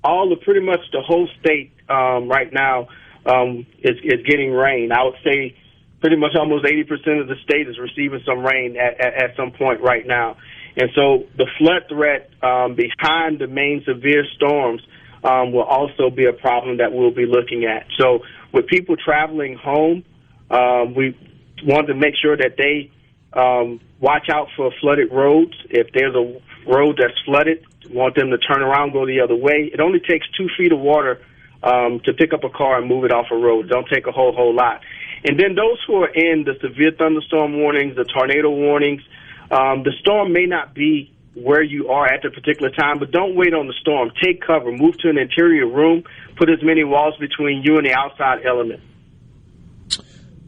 [0.05, 2.89] All the pretty much the whole state um, right now
[3.25, 4.93] um, is, is getting rain.
[4.93, 5.57] I would say
[6.01, 9.53] pretty much almost 80% of the state is receiving some rain at, at, at some
[9.53, 10.37] point right now.
[10.77, 14.83] And so the flood threat um, behind the main severe storms
[15.25, 17.87] um, will also be a problem that we'll be looking at.
[17.99, 18.21] So
[18.53, 20.05] with people traveling home,
[20.51, 21.17] um, we
[21.65, 22.91] want to make sure that they
[23.33, 25.55] um, watch out for flooded roads.
[25.71, 26.41] If there's a
[26.71, 29.71] road that's flooded, want them to turn around, go the other way.
[29.73, 31.21] It only takes two feet of water
[31.63, 33.69] um, to pick up a car and move it off a road.
[33.69, 34.81] Don't take a whole whole lot.
[35.25, 39.03] And then those who are in the severe thunderstorm warnings, the tornado warnings,
[39.51, 43.37] um, the storm may not be where you are at the particular time, but don't
[43.37, 44.11] wait on the storm.
[44.23, 44.73] Take cover.
[44.73, 46.05] Move to an interior room.
[46.37, 48.81] Put as many walls between you and the outside element.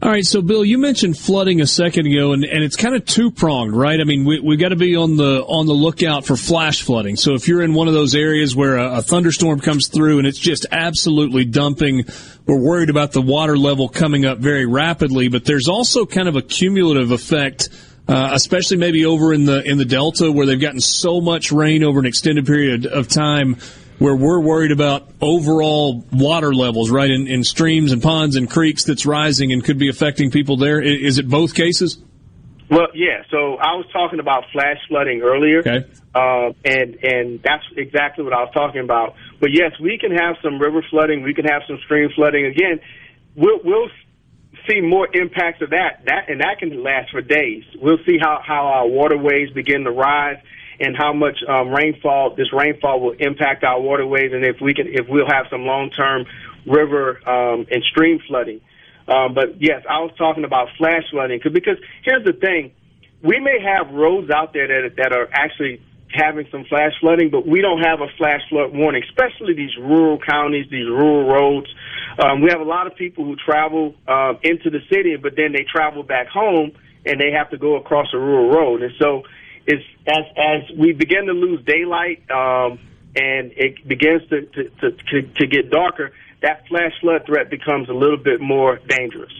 [0.03, 3.05] All right, so Bill, you mentioned flooding a second ago, and, and it's kind of
[3.05, 4.01] two pronged, right?
[4.01, 7.17] I mean, we we got to be on the on the lookout for flash flooding.
[7.17, 10.25] So if you're in one of those areas where a, a thunderstorm comes through and
[10.25, 12.05] it's just absolutely dumping,
[12.47, 15.27] we're worried about the water level coming up very rapidly.
[15.27, 17.69] But there's also kind of a cumulative effect.
[18.11, 21.81] Uh, especially maybe over in the in the delta where they've gotten so much rain
[21.81, 23.55] over an extended period of time
[23.99, 28.83] where we're worried about overall water levels, right, in, in streams and ponds and creeks
[28.83, 30.81] that's rising and could be affecting people there.
[30.81, 31.99] Is it both cases?
[32.69, 33.23] Well, yeah.
[33.29, 35.85] So I was talking about flash flooding earlier, okay.
[36.15, 39.15] uh, and and that's exactly what I was talking about.
[39.39, 41.21] But yes, we can have some river flooding.
[41.21, 42.45] We can have some stream flooding.
[42.45, 42.79] Again,
[43.35, 43.89] we'll we'll
[44.67, 46.05] see more impacts of that.
[46.05, 47.63] That and that can last for days.
[47.75, 50.37] We'll see how how our waterways begin to rise
[50.79, 54.87] and how much um, rainfall this rainfall will impact our waterways, and if we can,
[54.87, 56.25] if we'll have some long-term
[56.65, 58.61] river um, and stream flooding.
[59.07, 62.71] Um, but yes, I was talking about flash flooding because here's the thing:
[63.21, 65.81] we may have roads out there that that are actually
[66.13, 70.19] having some flash flooding, but we don't have a flash flood warning, especially these rural
[70.19, 71.67] counties, these rural roads.
[72.19, 75.51] Um, we have a lot of people who travel um, into the city, but then
[75.51, 76.71] they travel back home
[77.05, 79.23] and they have to go across a rural road, and so
[79.67, 82.79] is as as we begin to lose daylight um,
[83.15, 87.93] and it begins to, to, to, to get darker, that flash flood threat becomes a
[87.93, 89.33] little bit more dangerous.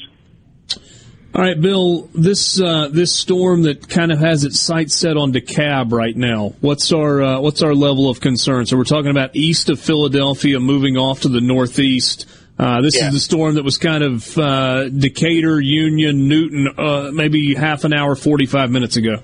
[1.33, 2.09] All right, Bill.
[2.13, 6.55] This uh, this storm that kind of has its sights set on DeKalb right now.
[6.59, 8.65] What's our uh, what's our level of concern?
[8.65, 12.27] So we're talking about east of Philadelphia, moving off to the northeast.
[12.59, 13.07] Uh, this yeah.
[13.07, 17.93] is the storm that was kind of uh, Decatur, Union, Newton, uh, maybe half an
[17.93, 19.23] hour, forty five minutes ago.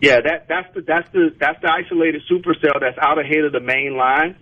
[0.00, 3.60] Yeah, that that's the that's the that's the isolated supercell that's out ahead of the
[3.60, 4.36] main line.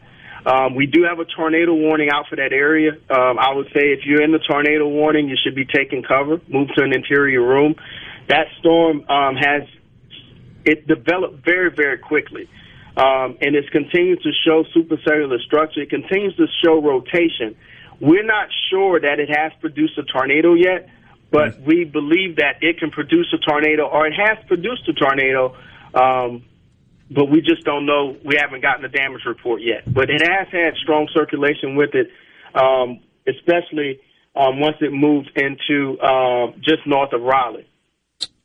[0.47, 2.92] Um, we do have a tornado warning out for that area.
[3.11, 6.40] Um, I would say if you're in the tornado warning, you should be taking cover,
[6.49, 7.74] move to an interior room.
[8.28, 9.62] That storm um, has
[10.64, 12.49] it developed very very quickly,
[12.97, 15.82] um, and it's continued to show supercellular structure.
[15.82, 17.57] It continues to show rotation.
[18.01, 20.88] We're not sure that it has produced a tornado yet
[21.30, 25.57] but we believe that it can produce a tornado, or it has produced a tornado,
[25.94, 26.44] um,
[27.11, 28.16] but we just don't know.
[28.24, 29.82] We haven't gotten the damage report yet.
[29.92, 32.09] But it has had strong circulation with it,
[32.54, 34.00] um, especially
[34.34, 37.66] um, once it moved into uh, just north of Raleigh.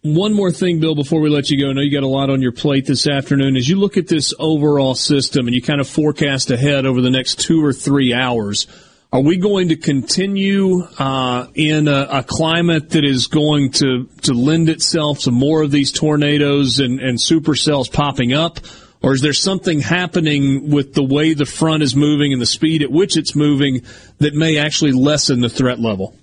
[0.03, 1.69] One more thing, Bill, before we let you go.
[1.69, 3.55] I know you got a lot on your plate this afternoon.
[3.55, 7.11] As you look at this overall system and you kind of forecast ahead over the
[7.11, 8.65] next two or three hours,
[9.13, 14.33] are we going to continue uh, in a, a, climate that is going to, to
[14.33, 18.59] lend itself to more of these tornadoes and, and supercells popping up?
[19.03, 22.83] Or is there something happening with the way the front is moving and the speed
[22.83, 23.81] at which it's moving
[24.19, 26.15] that may actually lessen the threat level?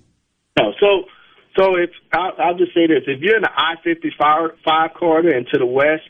[0.57, 0.71] No.
[0.79, 1.03] So,
[1.59, 5.59] so if I'll, I'll just say this: if you're in the I-55 corridor and to
[5.59, 6.03] the west,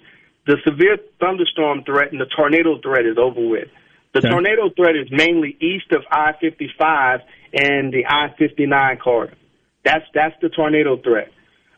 [0.46, 3.68] the severe thunderstorm threat and the tornado threat is over with.
[4.14, 4.30] The okay.
[4.30, 7.22] tornado threat is mainly east of I-55
[7.54, 9.36] and the I-59 corridor.
[9.86, 11.32] That's that's the tornado threat.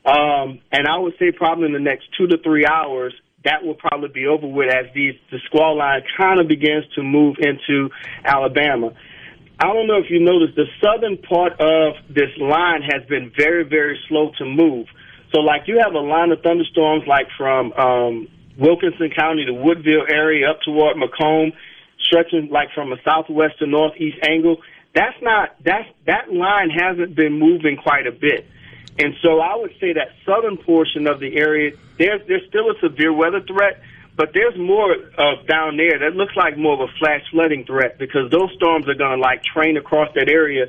[0.05, 3.13] Um, and I would say probably in the next two to three hours,
[3.43, 7.03] that will probably be over with as these the squall line kind of begins to
[7.03, 7.89] move into
[8.23, 8.93] Alabama.
[9.59, 13.63] I don't know if you noticed, the southern part of this line has been very,
[13.63, 14.88] very slow to move.
[15.32, 18.27] So, like, you have a line of thunderstorms, like from um,
[18.57, 21.53] Wilkinson County to Woodville area up toward McComb
[22.12, 24.57] stretching like from a southwest to northeast angle,
[24.93, 28.45] that's not that's that line hasn't been moving quite a bit.
[28.99, 32.80] And so I would say that southern portion of the area, there's there's still a
[32.82, 33.82] severe weather threat,
[34.16, 37.97] but there's more uh, down there that looks like more of a flash flooding threat
[37.97, 40.68] because those storms are going to like train across that area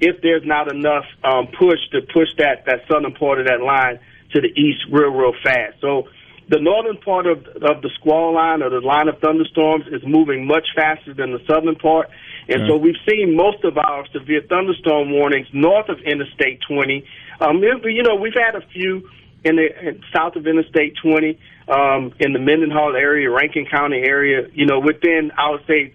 [0.00, 4.00] if there's not enough um, push to push that that southern part of that line
[4.32, 5.80] to the east real real fast.
[5.80, 6.08] So
[6.50, 10.46] the northern part of of the squall line or the line of thunderstorms is moving
[10.46, 12.10] much faster than the southern part.
[12.48, 17.06] And so we've seen most of our severe thunderstorm warnings north of Interstate 20.
[17.40, 19.08] Um, you know, we've had a few
[19.44, 21.38] in the in south of Interstate 20,
[21.68, 25.94] um, in the Mendenhall area, Rankin County area, you know, within, I would say,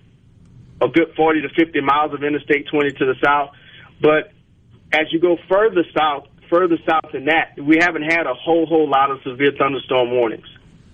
[0.82, 3.51] a good 40 to 50 miles of Interstate 20 to the south.
[4.01, 4.32] But
[4.93, 8.89] as you go further south, further south than that, we haven't had a whole whole
[8.89, 10.46] lot of severe thunderstorm warnings.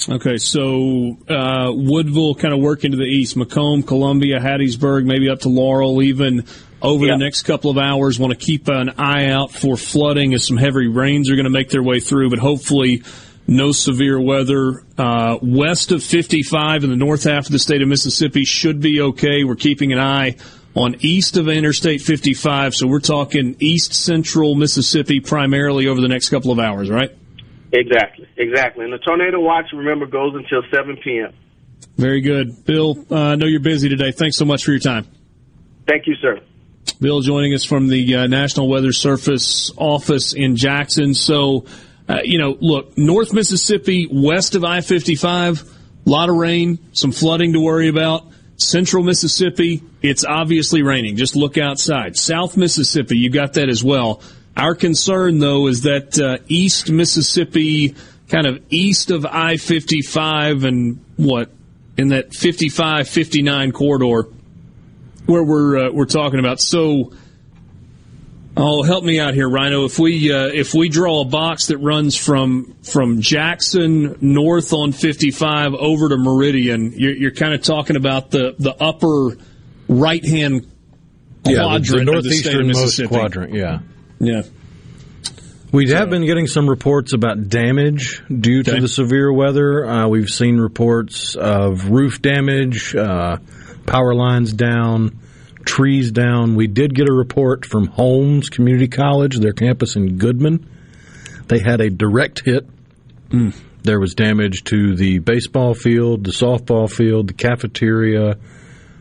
[0.09, 5.41] Okay, so uh, Woodville kind of working to the east, McComb, Columbia, Hattiesburg, maybe up
[5.41, 6.45] to Laurel, even
[6.81, 8.17] over the next couple of hours.
[8.17, 11.51] Want to keep an eye out for flooding as some heavy rains are going to
[11.51, 13.03] make their way through, but hopefully
[13.45, 14.83] no severe weather.
[14.97, 19.01] Uh, west of 55 in the north half of the state of Mississippi should be
[19.01, 19.43] okay.
[19.43, 20.37] We're keeping an eye
[20.75, 26.29] on east of Interstate 55, so we're talking east central Mississippi primarily over the next
[26.29, 27.11] couple of hours, right?
[27.73, 28.85] Exactly, exactly.
[28.85, 31.33] And the tornado watch, remember, goes until 7 p.m.
[31.97, 32.65] Very good.
[32.65, 34.11] Bill, uh, I know you're busy today.
[34.11, 35.07] Thanks so much for your time.
[35.87, 36.39] Thank you, sir.
[36.99, 41.13] Bill joining us from the uh, National Weather Service office in Jackson.
[41.13, 41.65] So,
[42.07, 45.63] uh, you know, look, North Mississippi, west of I 55,
[46.05, 48.25] a lot of rain, some flooding to worry about.
[48.61, 51.15] Central Mississippi, it's obviously raining.
[51.15, 52.15] Just look outside.
[52.17, 54.21] South Mississippi, you got that as well.
[54.55, 57.95] Our concern, though, is that uh, East Mississippi,
[58.27, 61.49] kind of east of I 55 and what,
[61.97, 64.29] in that 55 59 corridor
[65.25, 66.59] where we're uh, we're talking about.
[66.59, 67.13] So,
[68.57, 69.85] oh, help me out here, Rhino.
[69.85, 74.91] If we uh, if we draw a box that runs from from Jackson north on
[74.91, 79.37] 55 over to Meridian, you're, you're kind of talking about the the upper
[79.87, 80.67] right hand
[81.43, 83.07] quadrant yeah, the, the of the state of northeasternmost Mississippi.
[83.07, 83.53] quadrant.
[83.53, 83.79] Yeah,
[84.19, 84.43] yeah.
[85.71, 89.85] We have been getting some reports about damage due to the severe weather.
[89.85, 93.37] Uh, we've seen reports of roof damage, uh,
[93.85, 95.17] power lines down,
[95.65, 96.55] trees down.
[96.55, 100.67] We did get a report from Holmes Community College, their campus in Goodman.
[101.47, 102.67] They had a direct hit.
[103.83, 108.37] There was damage to the baseball field, the softball field, the cafeteria,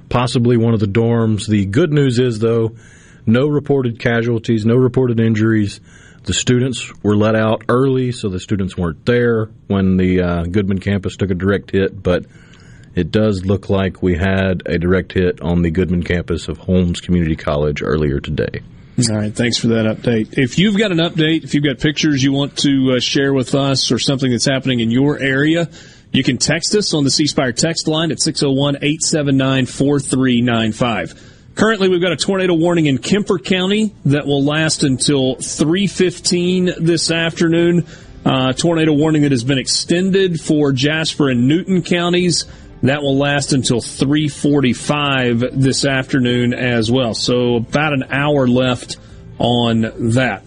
[0.09, 1.47] possibly one of the dorms.
[1.47, 2.77] The good news is, though,
[3.27, 5.81] no reported casualties, no reported injuries.
[6.25, 10.79] The students were let out early, so the students weren't there when the uh, Goodman
[10.79, 12.27] campus took a direct hit, but
[12.95, 17.01] it does look like we had a direct hit on the Goodman campus of Holmes
[17.01, 18.63] Community College earlier today.
[19.09, 20.37] All right, thanks for that update.
[20.37, 23.55] If you've got an update, if you've got pictures you want to uh, share with
[23.55, 25.71] us or something that's happening in your area,
[26.13, 31.31] you can text us on the C text line at 601 879 4395.
[31.55, 37.11] Currently, we've got a tornado warning in Kemper County that will last until 3:15 this
[37.11, 37.87] afternoon.
[38.25, 42.45] Uh, tornado warning that has been extended for Jasper and Newton counties.
[42.83, 47.15] That will last until 3:45 this afternoon as well.
[47.15, 48.97] So about an hour left
[49.39, 50.43] on that.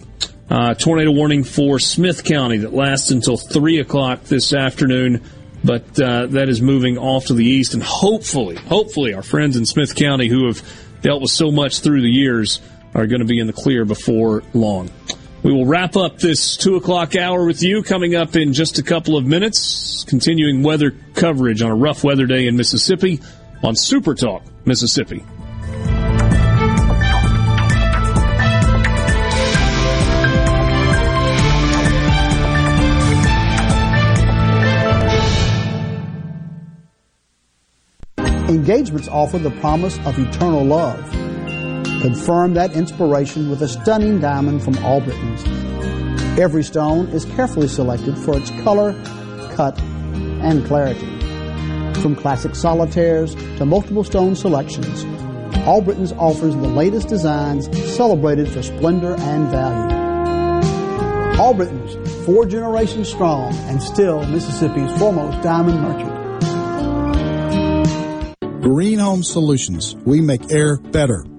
[0.50, 5.22] Uh, tornado warning for Smith County that lasts until three o'clock this afternoon,
[5.62, 9.64] but uh, that is moving off to the east, and hopefully, hopefully, our friends in
[9.64, 10.62] Smith County who have
[11.02, 12.60] dealt with so much through the years
[12.94, 14.90] are going to be in the clear before long.
[15.44, 18.82] We will wrap up this two o'clock hour with you coming up in just a
[18.82, 20.02] couple of minutes.
[20.04, 23.20] Continuing weather coverage on a rough weather day in Mississippi
[23.62, 25.22] on Super Talk Mississippi.
[38.48, 41.23] Engagements offer the promise of eternal love.
[42.04, 45.42] Confirm that inspiration with a stunning diamond from Albritton's.
[46.38, 48.92] Every stone is carefully selected for its color,
[49.54, 51.06] cut, and clarity.
[52.02, 55.02] From classic solitaires to multiple stone selections,
[55.66, 59.96] Albritton's offers the latest designs celebrated for splendor and value.
[61.40, 66.12] Albritton's, four generations strong and still Mississippi's foremost diamond merchant.
[68.60, 69.96] Green Home Solutions.
[70.04, 71.24] We make air better.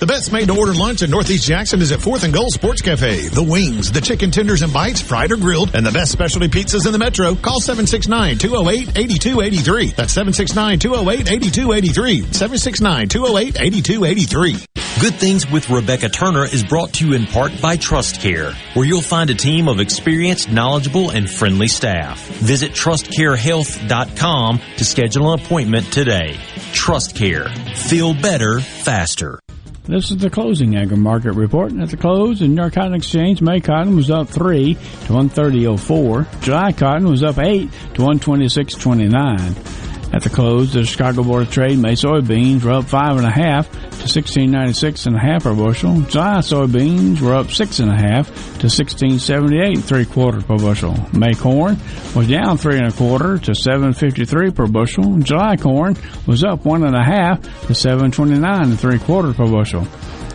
[0.00, 2.80] The best made to order lunch in Northeast Jackson is at 4th and Gold Sports
[2.80, 3.28] Cafe.
[3.28, 6.86] The wings, the chicken tenders and bites, fried or grilled, and the best specialty pizzas
[6.86, 7.34] in the metro.
[7.34, 9.94] Call 769-208-8283.
[9.94, 12.22] That's 769-208-8283.
[12.22, 14.64] 769-208-8283.
[15.02, 18.86] Good Things with Rebecca Turner is brought to you in part by Trust Care, where
[18.86, 22.26] you'll find a team of experienced, knowledgeable, and friendly staff.
[22.38, 26.38] Visit trustcarehealth.com to schedule an appointment today.
[26.72, 27.50] Trust Care.
[27.74, 29.40] Feel better, faster.
[29.84, 31.72] This is the closing agri market report.
[31.72, 36.42] At the close, the New York Cotton Exchange, May cotton was up 3 to 130.04.
[36.42, 39.89] July cotton was up 8 to 126.29.
[40.12, 43.30] At the close, the Chicago Board of Trade May soybeans were up five and a
[43.30, 46.00] half to sixteen ninety six and a half per bushel.
[46.02, 50.42] July soybeans were up six and a half to sixteen seventy eight and three quarters
[50.42, 50.96] per bushel.
[51.12, 51.78] May corn
[52.16, 55.18] was down three and a quarter to seven fifty three per bushel.
[55.18, 55.96] July corn
[56.26, 59.86] was up one and a half to seven twenty nine and three quarters per bushel.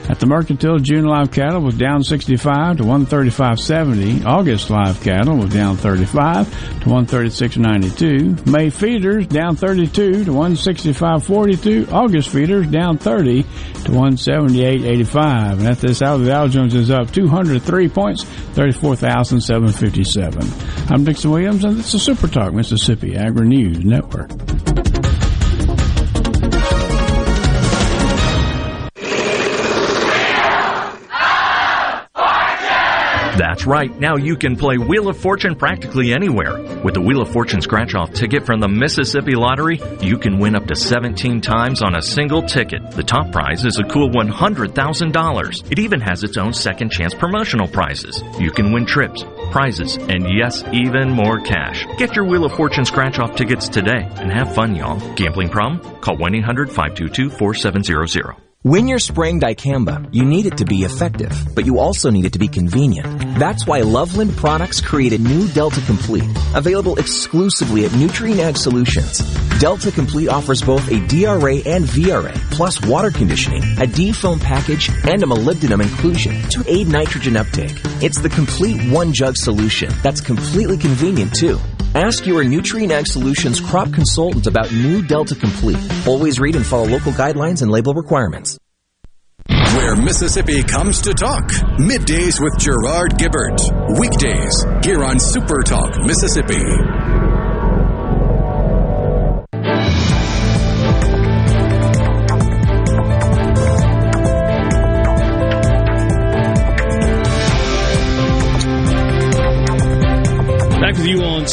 [0.08, 4.24] At the Mercantile, June live cattle was down 65 to 135.70.
[4.24, 6.48] August live cattle was down 35
[6.82, 8.46] to 136.92.
[8.46, 11.92] May feeders down 32 to 165.42.
[11.92, 15.54] August feeders down 30 to 178.85.
[15.54, 20.94] And at this hour, the Dow Jones is up 203 points, 34,757.
[20.94, 24.30] I'm Dixon Williams, and this is Super Talk Mississippi Agri News Network.
[33.38, 33.92] That's right.
[34.00, 36.58] Now you can play Wheel of Fortune practically anywhere.
[36.84, 40.56] With the Wheel of Fortune scratch off ticket from the Mississippi Lottery, you can win
[40.56, 42.92] up to 17 times on a single ticket.
[42.92, 45.72] The top prize is a cool $100,000.
[45.72, 48.24] It even has its own second chance promotional prizes.
[48.40, 51.86] You can win trips, prizes, and yes, even more cash.
[51.98, 55.02] Get your Wheel of Fortune scratch off tickets today and have fun, y'all.
[55.16, 55.82] Gambling problem?
[56.00, 58.45] Call 1-800-522-4700.
[58.66, 62.34] When you're spraying dicamba, you need it to be effective, but you also need it
[62.34, 63.38] to be convenient.
[63.38, 66.24] That's why Loveland Products created new Delta Complete,
[66.56, 69.20] available exclusively at Nutrien Ag Solutions.
[69.60, 75.22] Delta Complete offers both a DRA and VRA, plus water conditioning, a D-foam package, and
[75.22, 77.80] a molybdenum inclusion to aid nitrogen uptake.
[78.02, 81.60] It's the complete one jug solution that's completely convenient too.
[81.96, 85.78] Ask your Nutrien Ag Solutions crop consultant about new Delta Complete.
[86.06, 88.60] Always read and follow local guidelines and label requirements.
[89.48, 91.48] Where Mississippi comes to talk.
[91.80, 93.62] Middays with Gerard Gibert.
[93.98, 97.25] Weekdays here on Super Talk Mississippi.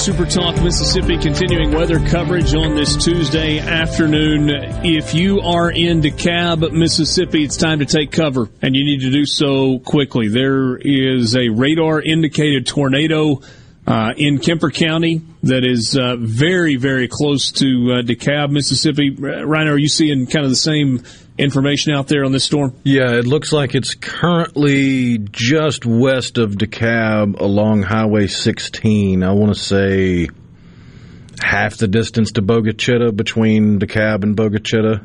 [0.03, 4.51] Super Talk Mississippi, continuing weather coverage on this Tuesday afternoon.
[4.85, 9.13] If you are in DeKalb, Mississippi, it's time to take cover, and you need to
[9.13, 10.27] do so quickly.
[10.27, 13.43] There is a radar indicated tornado
[13.87, 19.11] uh, in Kemper County that is uh, very, very close to uh, DeKalb, Mississippi.
[19.11, 21.05] Rhino, are you seeing kind of the same
[21.39, 22.75] information out there on this storm?
[22.85, 29.23] Yeah, it looks like it's currently just west of DeKalb along Highway 16.
[29.23, 30.29] I want to say
[31.43, 35.05] half the distance to Bogue Chitto between DeKalb and Bogue Chitto.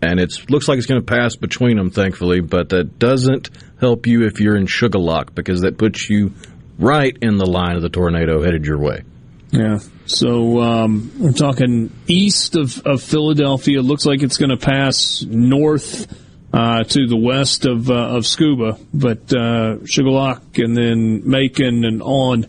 [0.00, 3.50] And it looks like it's going to pass between them, thankfully, but that doesn't
[3.80, 6.34] help you if you're in Shuqualak because that puts you
[6.78, 9.02] right in the line of the tornado headed your way.
[9.50, 9.78] Yeah.
[10.08, 13.82] So um, we're talking east of, of Philadelphia.
[13.82, 16.06] Looks like it's going to pass north
[16.50, 22.00] uh, to the west of uh, of Scooba, but uh, Shuqualak and then Macon and
[22.02, 22.46] on.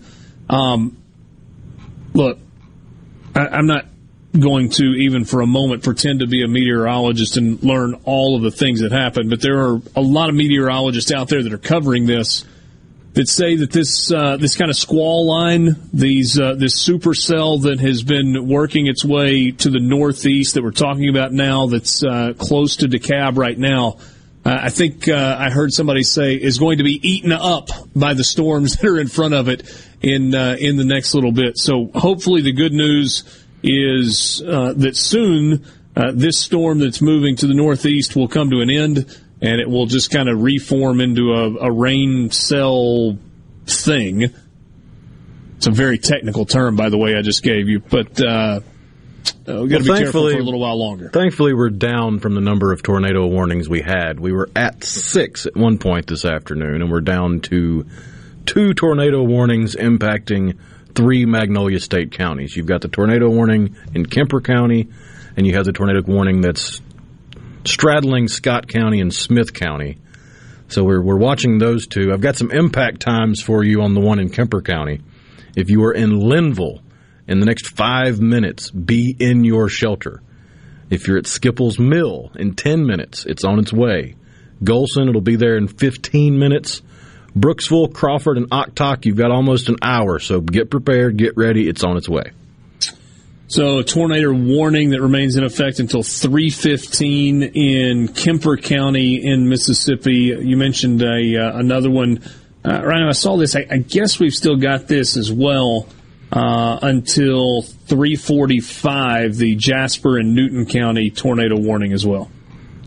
[0.50, 0.98] Um,
[2.14, 2.40] look,
[3.36, 3.88] I, I'm not
[4.40, 8.42] going to even for a moment pretend to be a meteorologist and learn all of
[8.42, 11.58] the things that happen, but there are a lot of meteorologists out there that are
[11.58, 12.46] covering this
[13.14, 17.80] that say that this uh, this kind of squall line, these uh, this supercell that
[17.80, 22.34] has been working its way to the northeast that we're talking about now, that's uh,
[22.38, 23.98] close to DeKalb right now.
[24.46, 28.14] Uh, I think uh, I heard somebody say is going to be eaten up by
[28.14, 29.64] the storms that are in front of it
[30.02, 31.58] in uh, in the next little bit.
[31.58, 33.24] So hopefully the good news
[33.64, 35.66] is that soon
[36.14, 39.06] this storm that's moving to the northeast will come to an end
[39.42, 43.18] and it will just kind of reform into a, a rain cell
[43.66, 44.34] thing.
[45.58, 48.62] It's a very technical term, by the way, I just gave you, but uh,
[49.48, 51.10] uh, we got to well, be careful for a little while longer.
[51.10, 54.20] Thankfully, we're down from the number of tornado warnings we had.
[54.20, 57.86] We were at six at one point this afternoon, and we're down to
[58.46, 60.58] two tornado warnings impacting
[60.96, 62.56] three Magnolia State counties.
[62.56, 64.90] You've got the tornado warning in Kemper County,
[65.36, 66.82] and you have the tornado warning that's
[67.66, 69.98] straddling Scott County and Smith County.
[70.68, 72.12] So we're, we're watching those two.
[72.14, 75.02] I've got some impact times for you on the one in Kemper County.
[75.56, 76.82] If you are in Linville
[77.28, 80.22] in the next five minutes, be in your shelter.
[80.90, 84.16] If you're at Skipples Mill in 10 minutes, it's on its way.
[84.64, 86.82] Gholson, it'll be there in 15 minutes.
[87.36, 91.68] Brooksville, Crawford, and Oktoc, you've got almost an hour, so get prepared, get ready.
[91.68, 92.32] It's on its way.
[93.50, 100.38] So, a tornado warning that remains in effect until 3:15 in Kemper County in Mississippi.
[100.40, 102.22] You mentioned a uh, another one.
[102.64, 103.56] Uh, right now, I saw this.
[103.56, 105.88] I, I, guess we've still got this as well
[106.32, 109.38] uh, until 3:45.
[109.38, 112.30] The Jasper and Newton County tornado warning as well.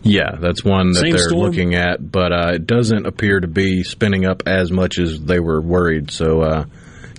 [0.03, 1.41] Yeah, that's one that Same they're storm?
[1.41, 5.41] looking at, but uh, it doesn't appear to be spinning up as much as they
[5.41, 6.09] were worried.
[6.09, 6.65] So uh,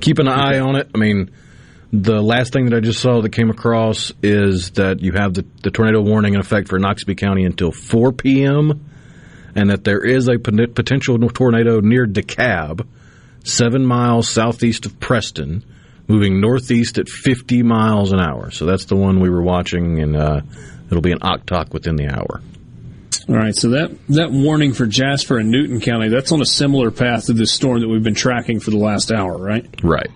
[0.00, 0.88] keep an eye on it.
[0.94, 1.30] I mean,
[2.02, 5.46] the last thing that I just saw that came across is that you have the,
[5.62, 8.90] the tornado warning in effect for Noxubee County until 4 p.m.,
[9.54, 12.84] and that there is a potential tornado near DeKalb,
[13.44, 15.64] seven miles southeast of Preston,
[16.08, 18.50] moving northeast at 50 miles an hour.
[18.50, 20.40] So that's the one we were watching, and uh,
[20.86, 22.42] it'll be an Oktoc within the hour.
[23.28, 26.90] All right, so that that warning for Jasper and Newton County, that's on a similar
[26.90, 29.64] path to this storm that we've been tracking for the last hour, right?
[29.82, 30.10] Right.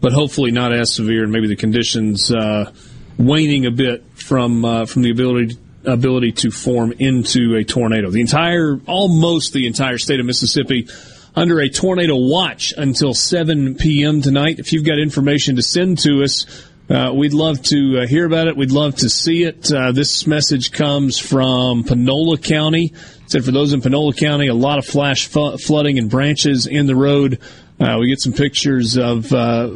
[0.00, 2.72] But hopefully not as severe, and maybe the conditions uh,
[3.18, 8.10] waning a bit from uh, from the ability ability to form into a tornado.
[8.10, 10.88] The entire, almost the entire state of Mississippi
[11.34, 14.20] under a tornado watch until 7 p.m.
[14.20, 14.58] tonight.
[14.58, 18.48] If you've got information to send to us, uh, we'd love to uh, hear about
[18.48, 18.56] it.
[18.56, 19.72] We'd love to see it.
[19.72, 22.86] Uh, this message comes from Panola County.
[22.86, 26.86] It said for those in Panola County, a lot of flash flooding and branches in
[26.86, 27.38] the road.
[27.80, 29.70] Uh, we get some pictures of uh,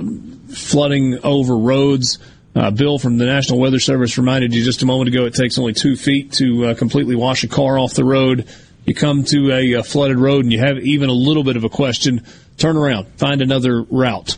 [0.52, 2.18] flooding over roads.
[2.54, 5.58] Uh, Bill from the National Weather Service reminded you just a moment ago it takes
[5.58, 8.46] only two feet to uh, completely wash a car off the road.
[8.84, 11.64] You come to a, a flooded road and you have even a little bit of
[11.64, 12.22] a question,
[12.58, 14.36] turn around, find another route.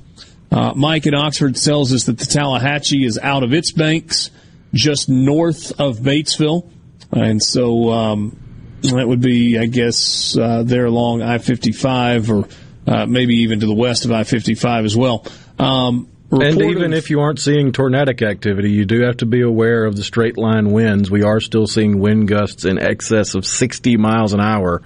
[0.52, 4.30] Uh, Mike in Oxford tells us that the Tallahatchie is out of its banks
[4.72, 6.70] just north of Batesville.
[7.10, 8.38] And so um,
[8.82, 12.48] that would be, I guess, uh, there along I 55 or
[12.86, 15.24] uh, maybe even to the west of I 55 as well.
[15.58, 19.84] Um, And even if you aren't seeing tornadic activity, you do have to be aware
[19.84, 21.08] of the straight line winds.
[21.10, 24.82] We are still seeing wind gusts in excess of 60 miles an hour,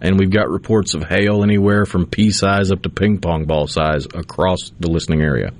[0.00, 3.68] and we've got reports of hail anywhere from pea size up to ping pong ball
[3.68, 5.52] size across the listening area.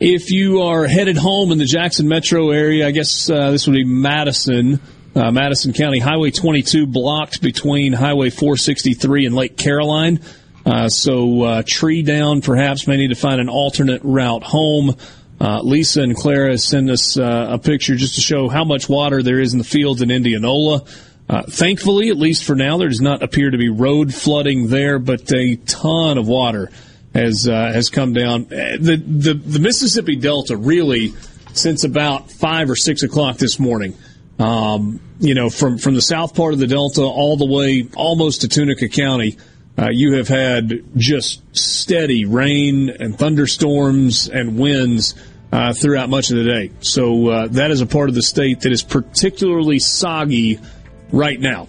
[0.00, 3.74] If you are headed home in the Jackson metro area, I guess uh, this would
[3.74, 4.80] be Madison,
[5.14, 10.20] uh, Madison County, Highway 22 blocked between Highway 463 and Lake Caroline.
[10.64, 14.94] Uh, so uh, tree down, perhaps may need to find an alternate route home.
[15.40, 19.22] Uh, Lisa and Clara send us uh, a picture just to show how much water
[19.22, 20.84] there is in the fields in Indianola.
[21.30, 24.98] Uh, thankfully, at least for now, there does not appear to be road flooding there,
[24.98, 26.70] but a ton of water
[27.14, 28.46] has uh, has come down.
[28.48, 31.12] The, the the Mississippi Delta really,
[31.52, 33.94] since about five or six o'clock this morning,
[34.38, 38.40] um, you know, from from the south part of the Delta all the way almost
[38.40, 39.38] to Tunica County,
[39.80, 45.14] uh, you have had just steady rain and thunderstorms and winds.
[45.52, 46.70] Uh, throughout much of the day.
[46.78, 50.60] So uh, that is a part of the state that is particularly soggy
[51.10, 51.66] right now.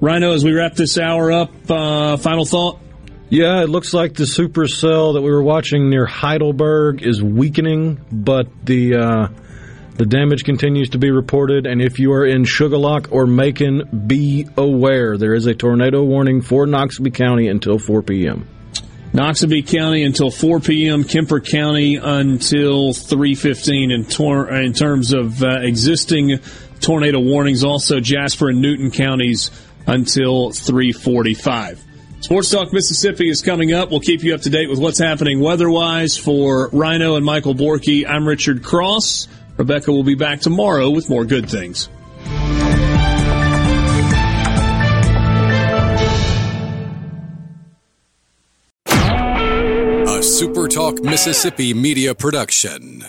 [0.00, 2.78] Rhino, as we wrap this hour up, uh, final thought?
[3.28, 8.46] Yeah, it looks like the supercell that we were watching near Heidelberg is weakening, but
[8.64, 9.28] the uh,
[10.00, 11.66] the damage continues to be reported.
[11.66, 16.40] And if you are in Shuqualak or Macon, be aware there is a tornado warning
[16.40, 18.48] for Noxubee County until 4 p.m.
[19.12, 21.04] Noxubee County until 4 p.m.
[21.04, 26.38] Kemper County until 3:15 in, tor- in terms of uh, existing
[26.80, 27.62] tornado warnings.
[27.62, 29.50] Also Jasper and Newton counties
[29.86, 31.78] until 3:45.
[32.20, 33.90] Sports Talk Mississippi is coming up.
[33.90, 38.06] We'll keep you up to date with what's happening weather-wise for Rhino and Michael Borky.
[38.08, 39.28] I'm Richard Cross.
[39.60, 41.90] Rebecca will be back tomorrow with more good things.
[48.86, 53.04] A SuperTalk Mississippi media production.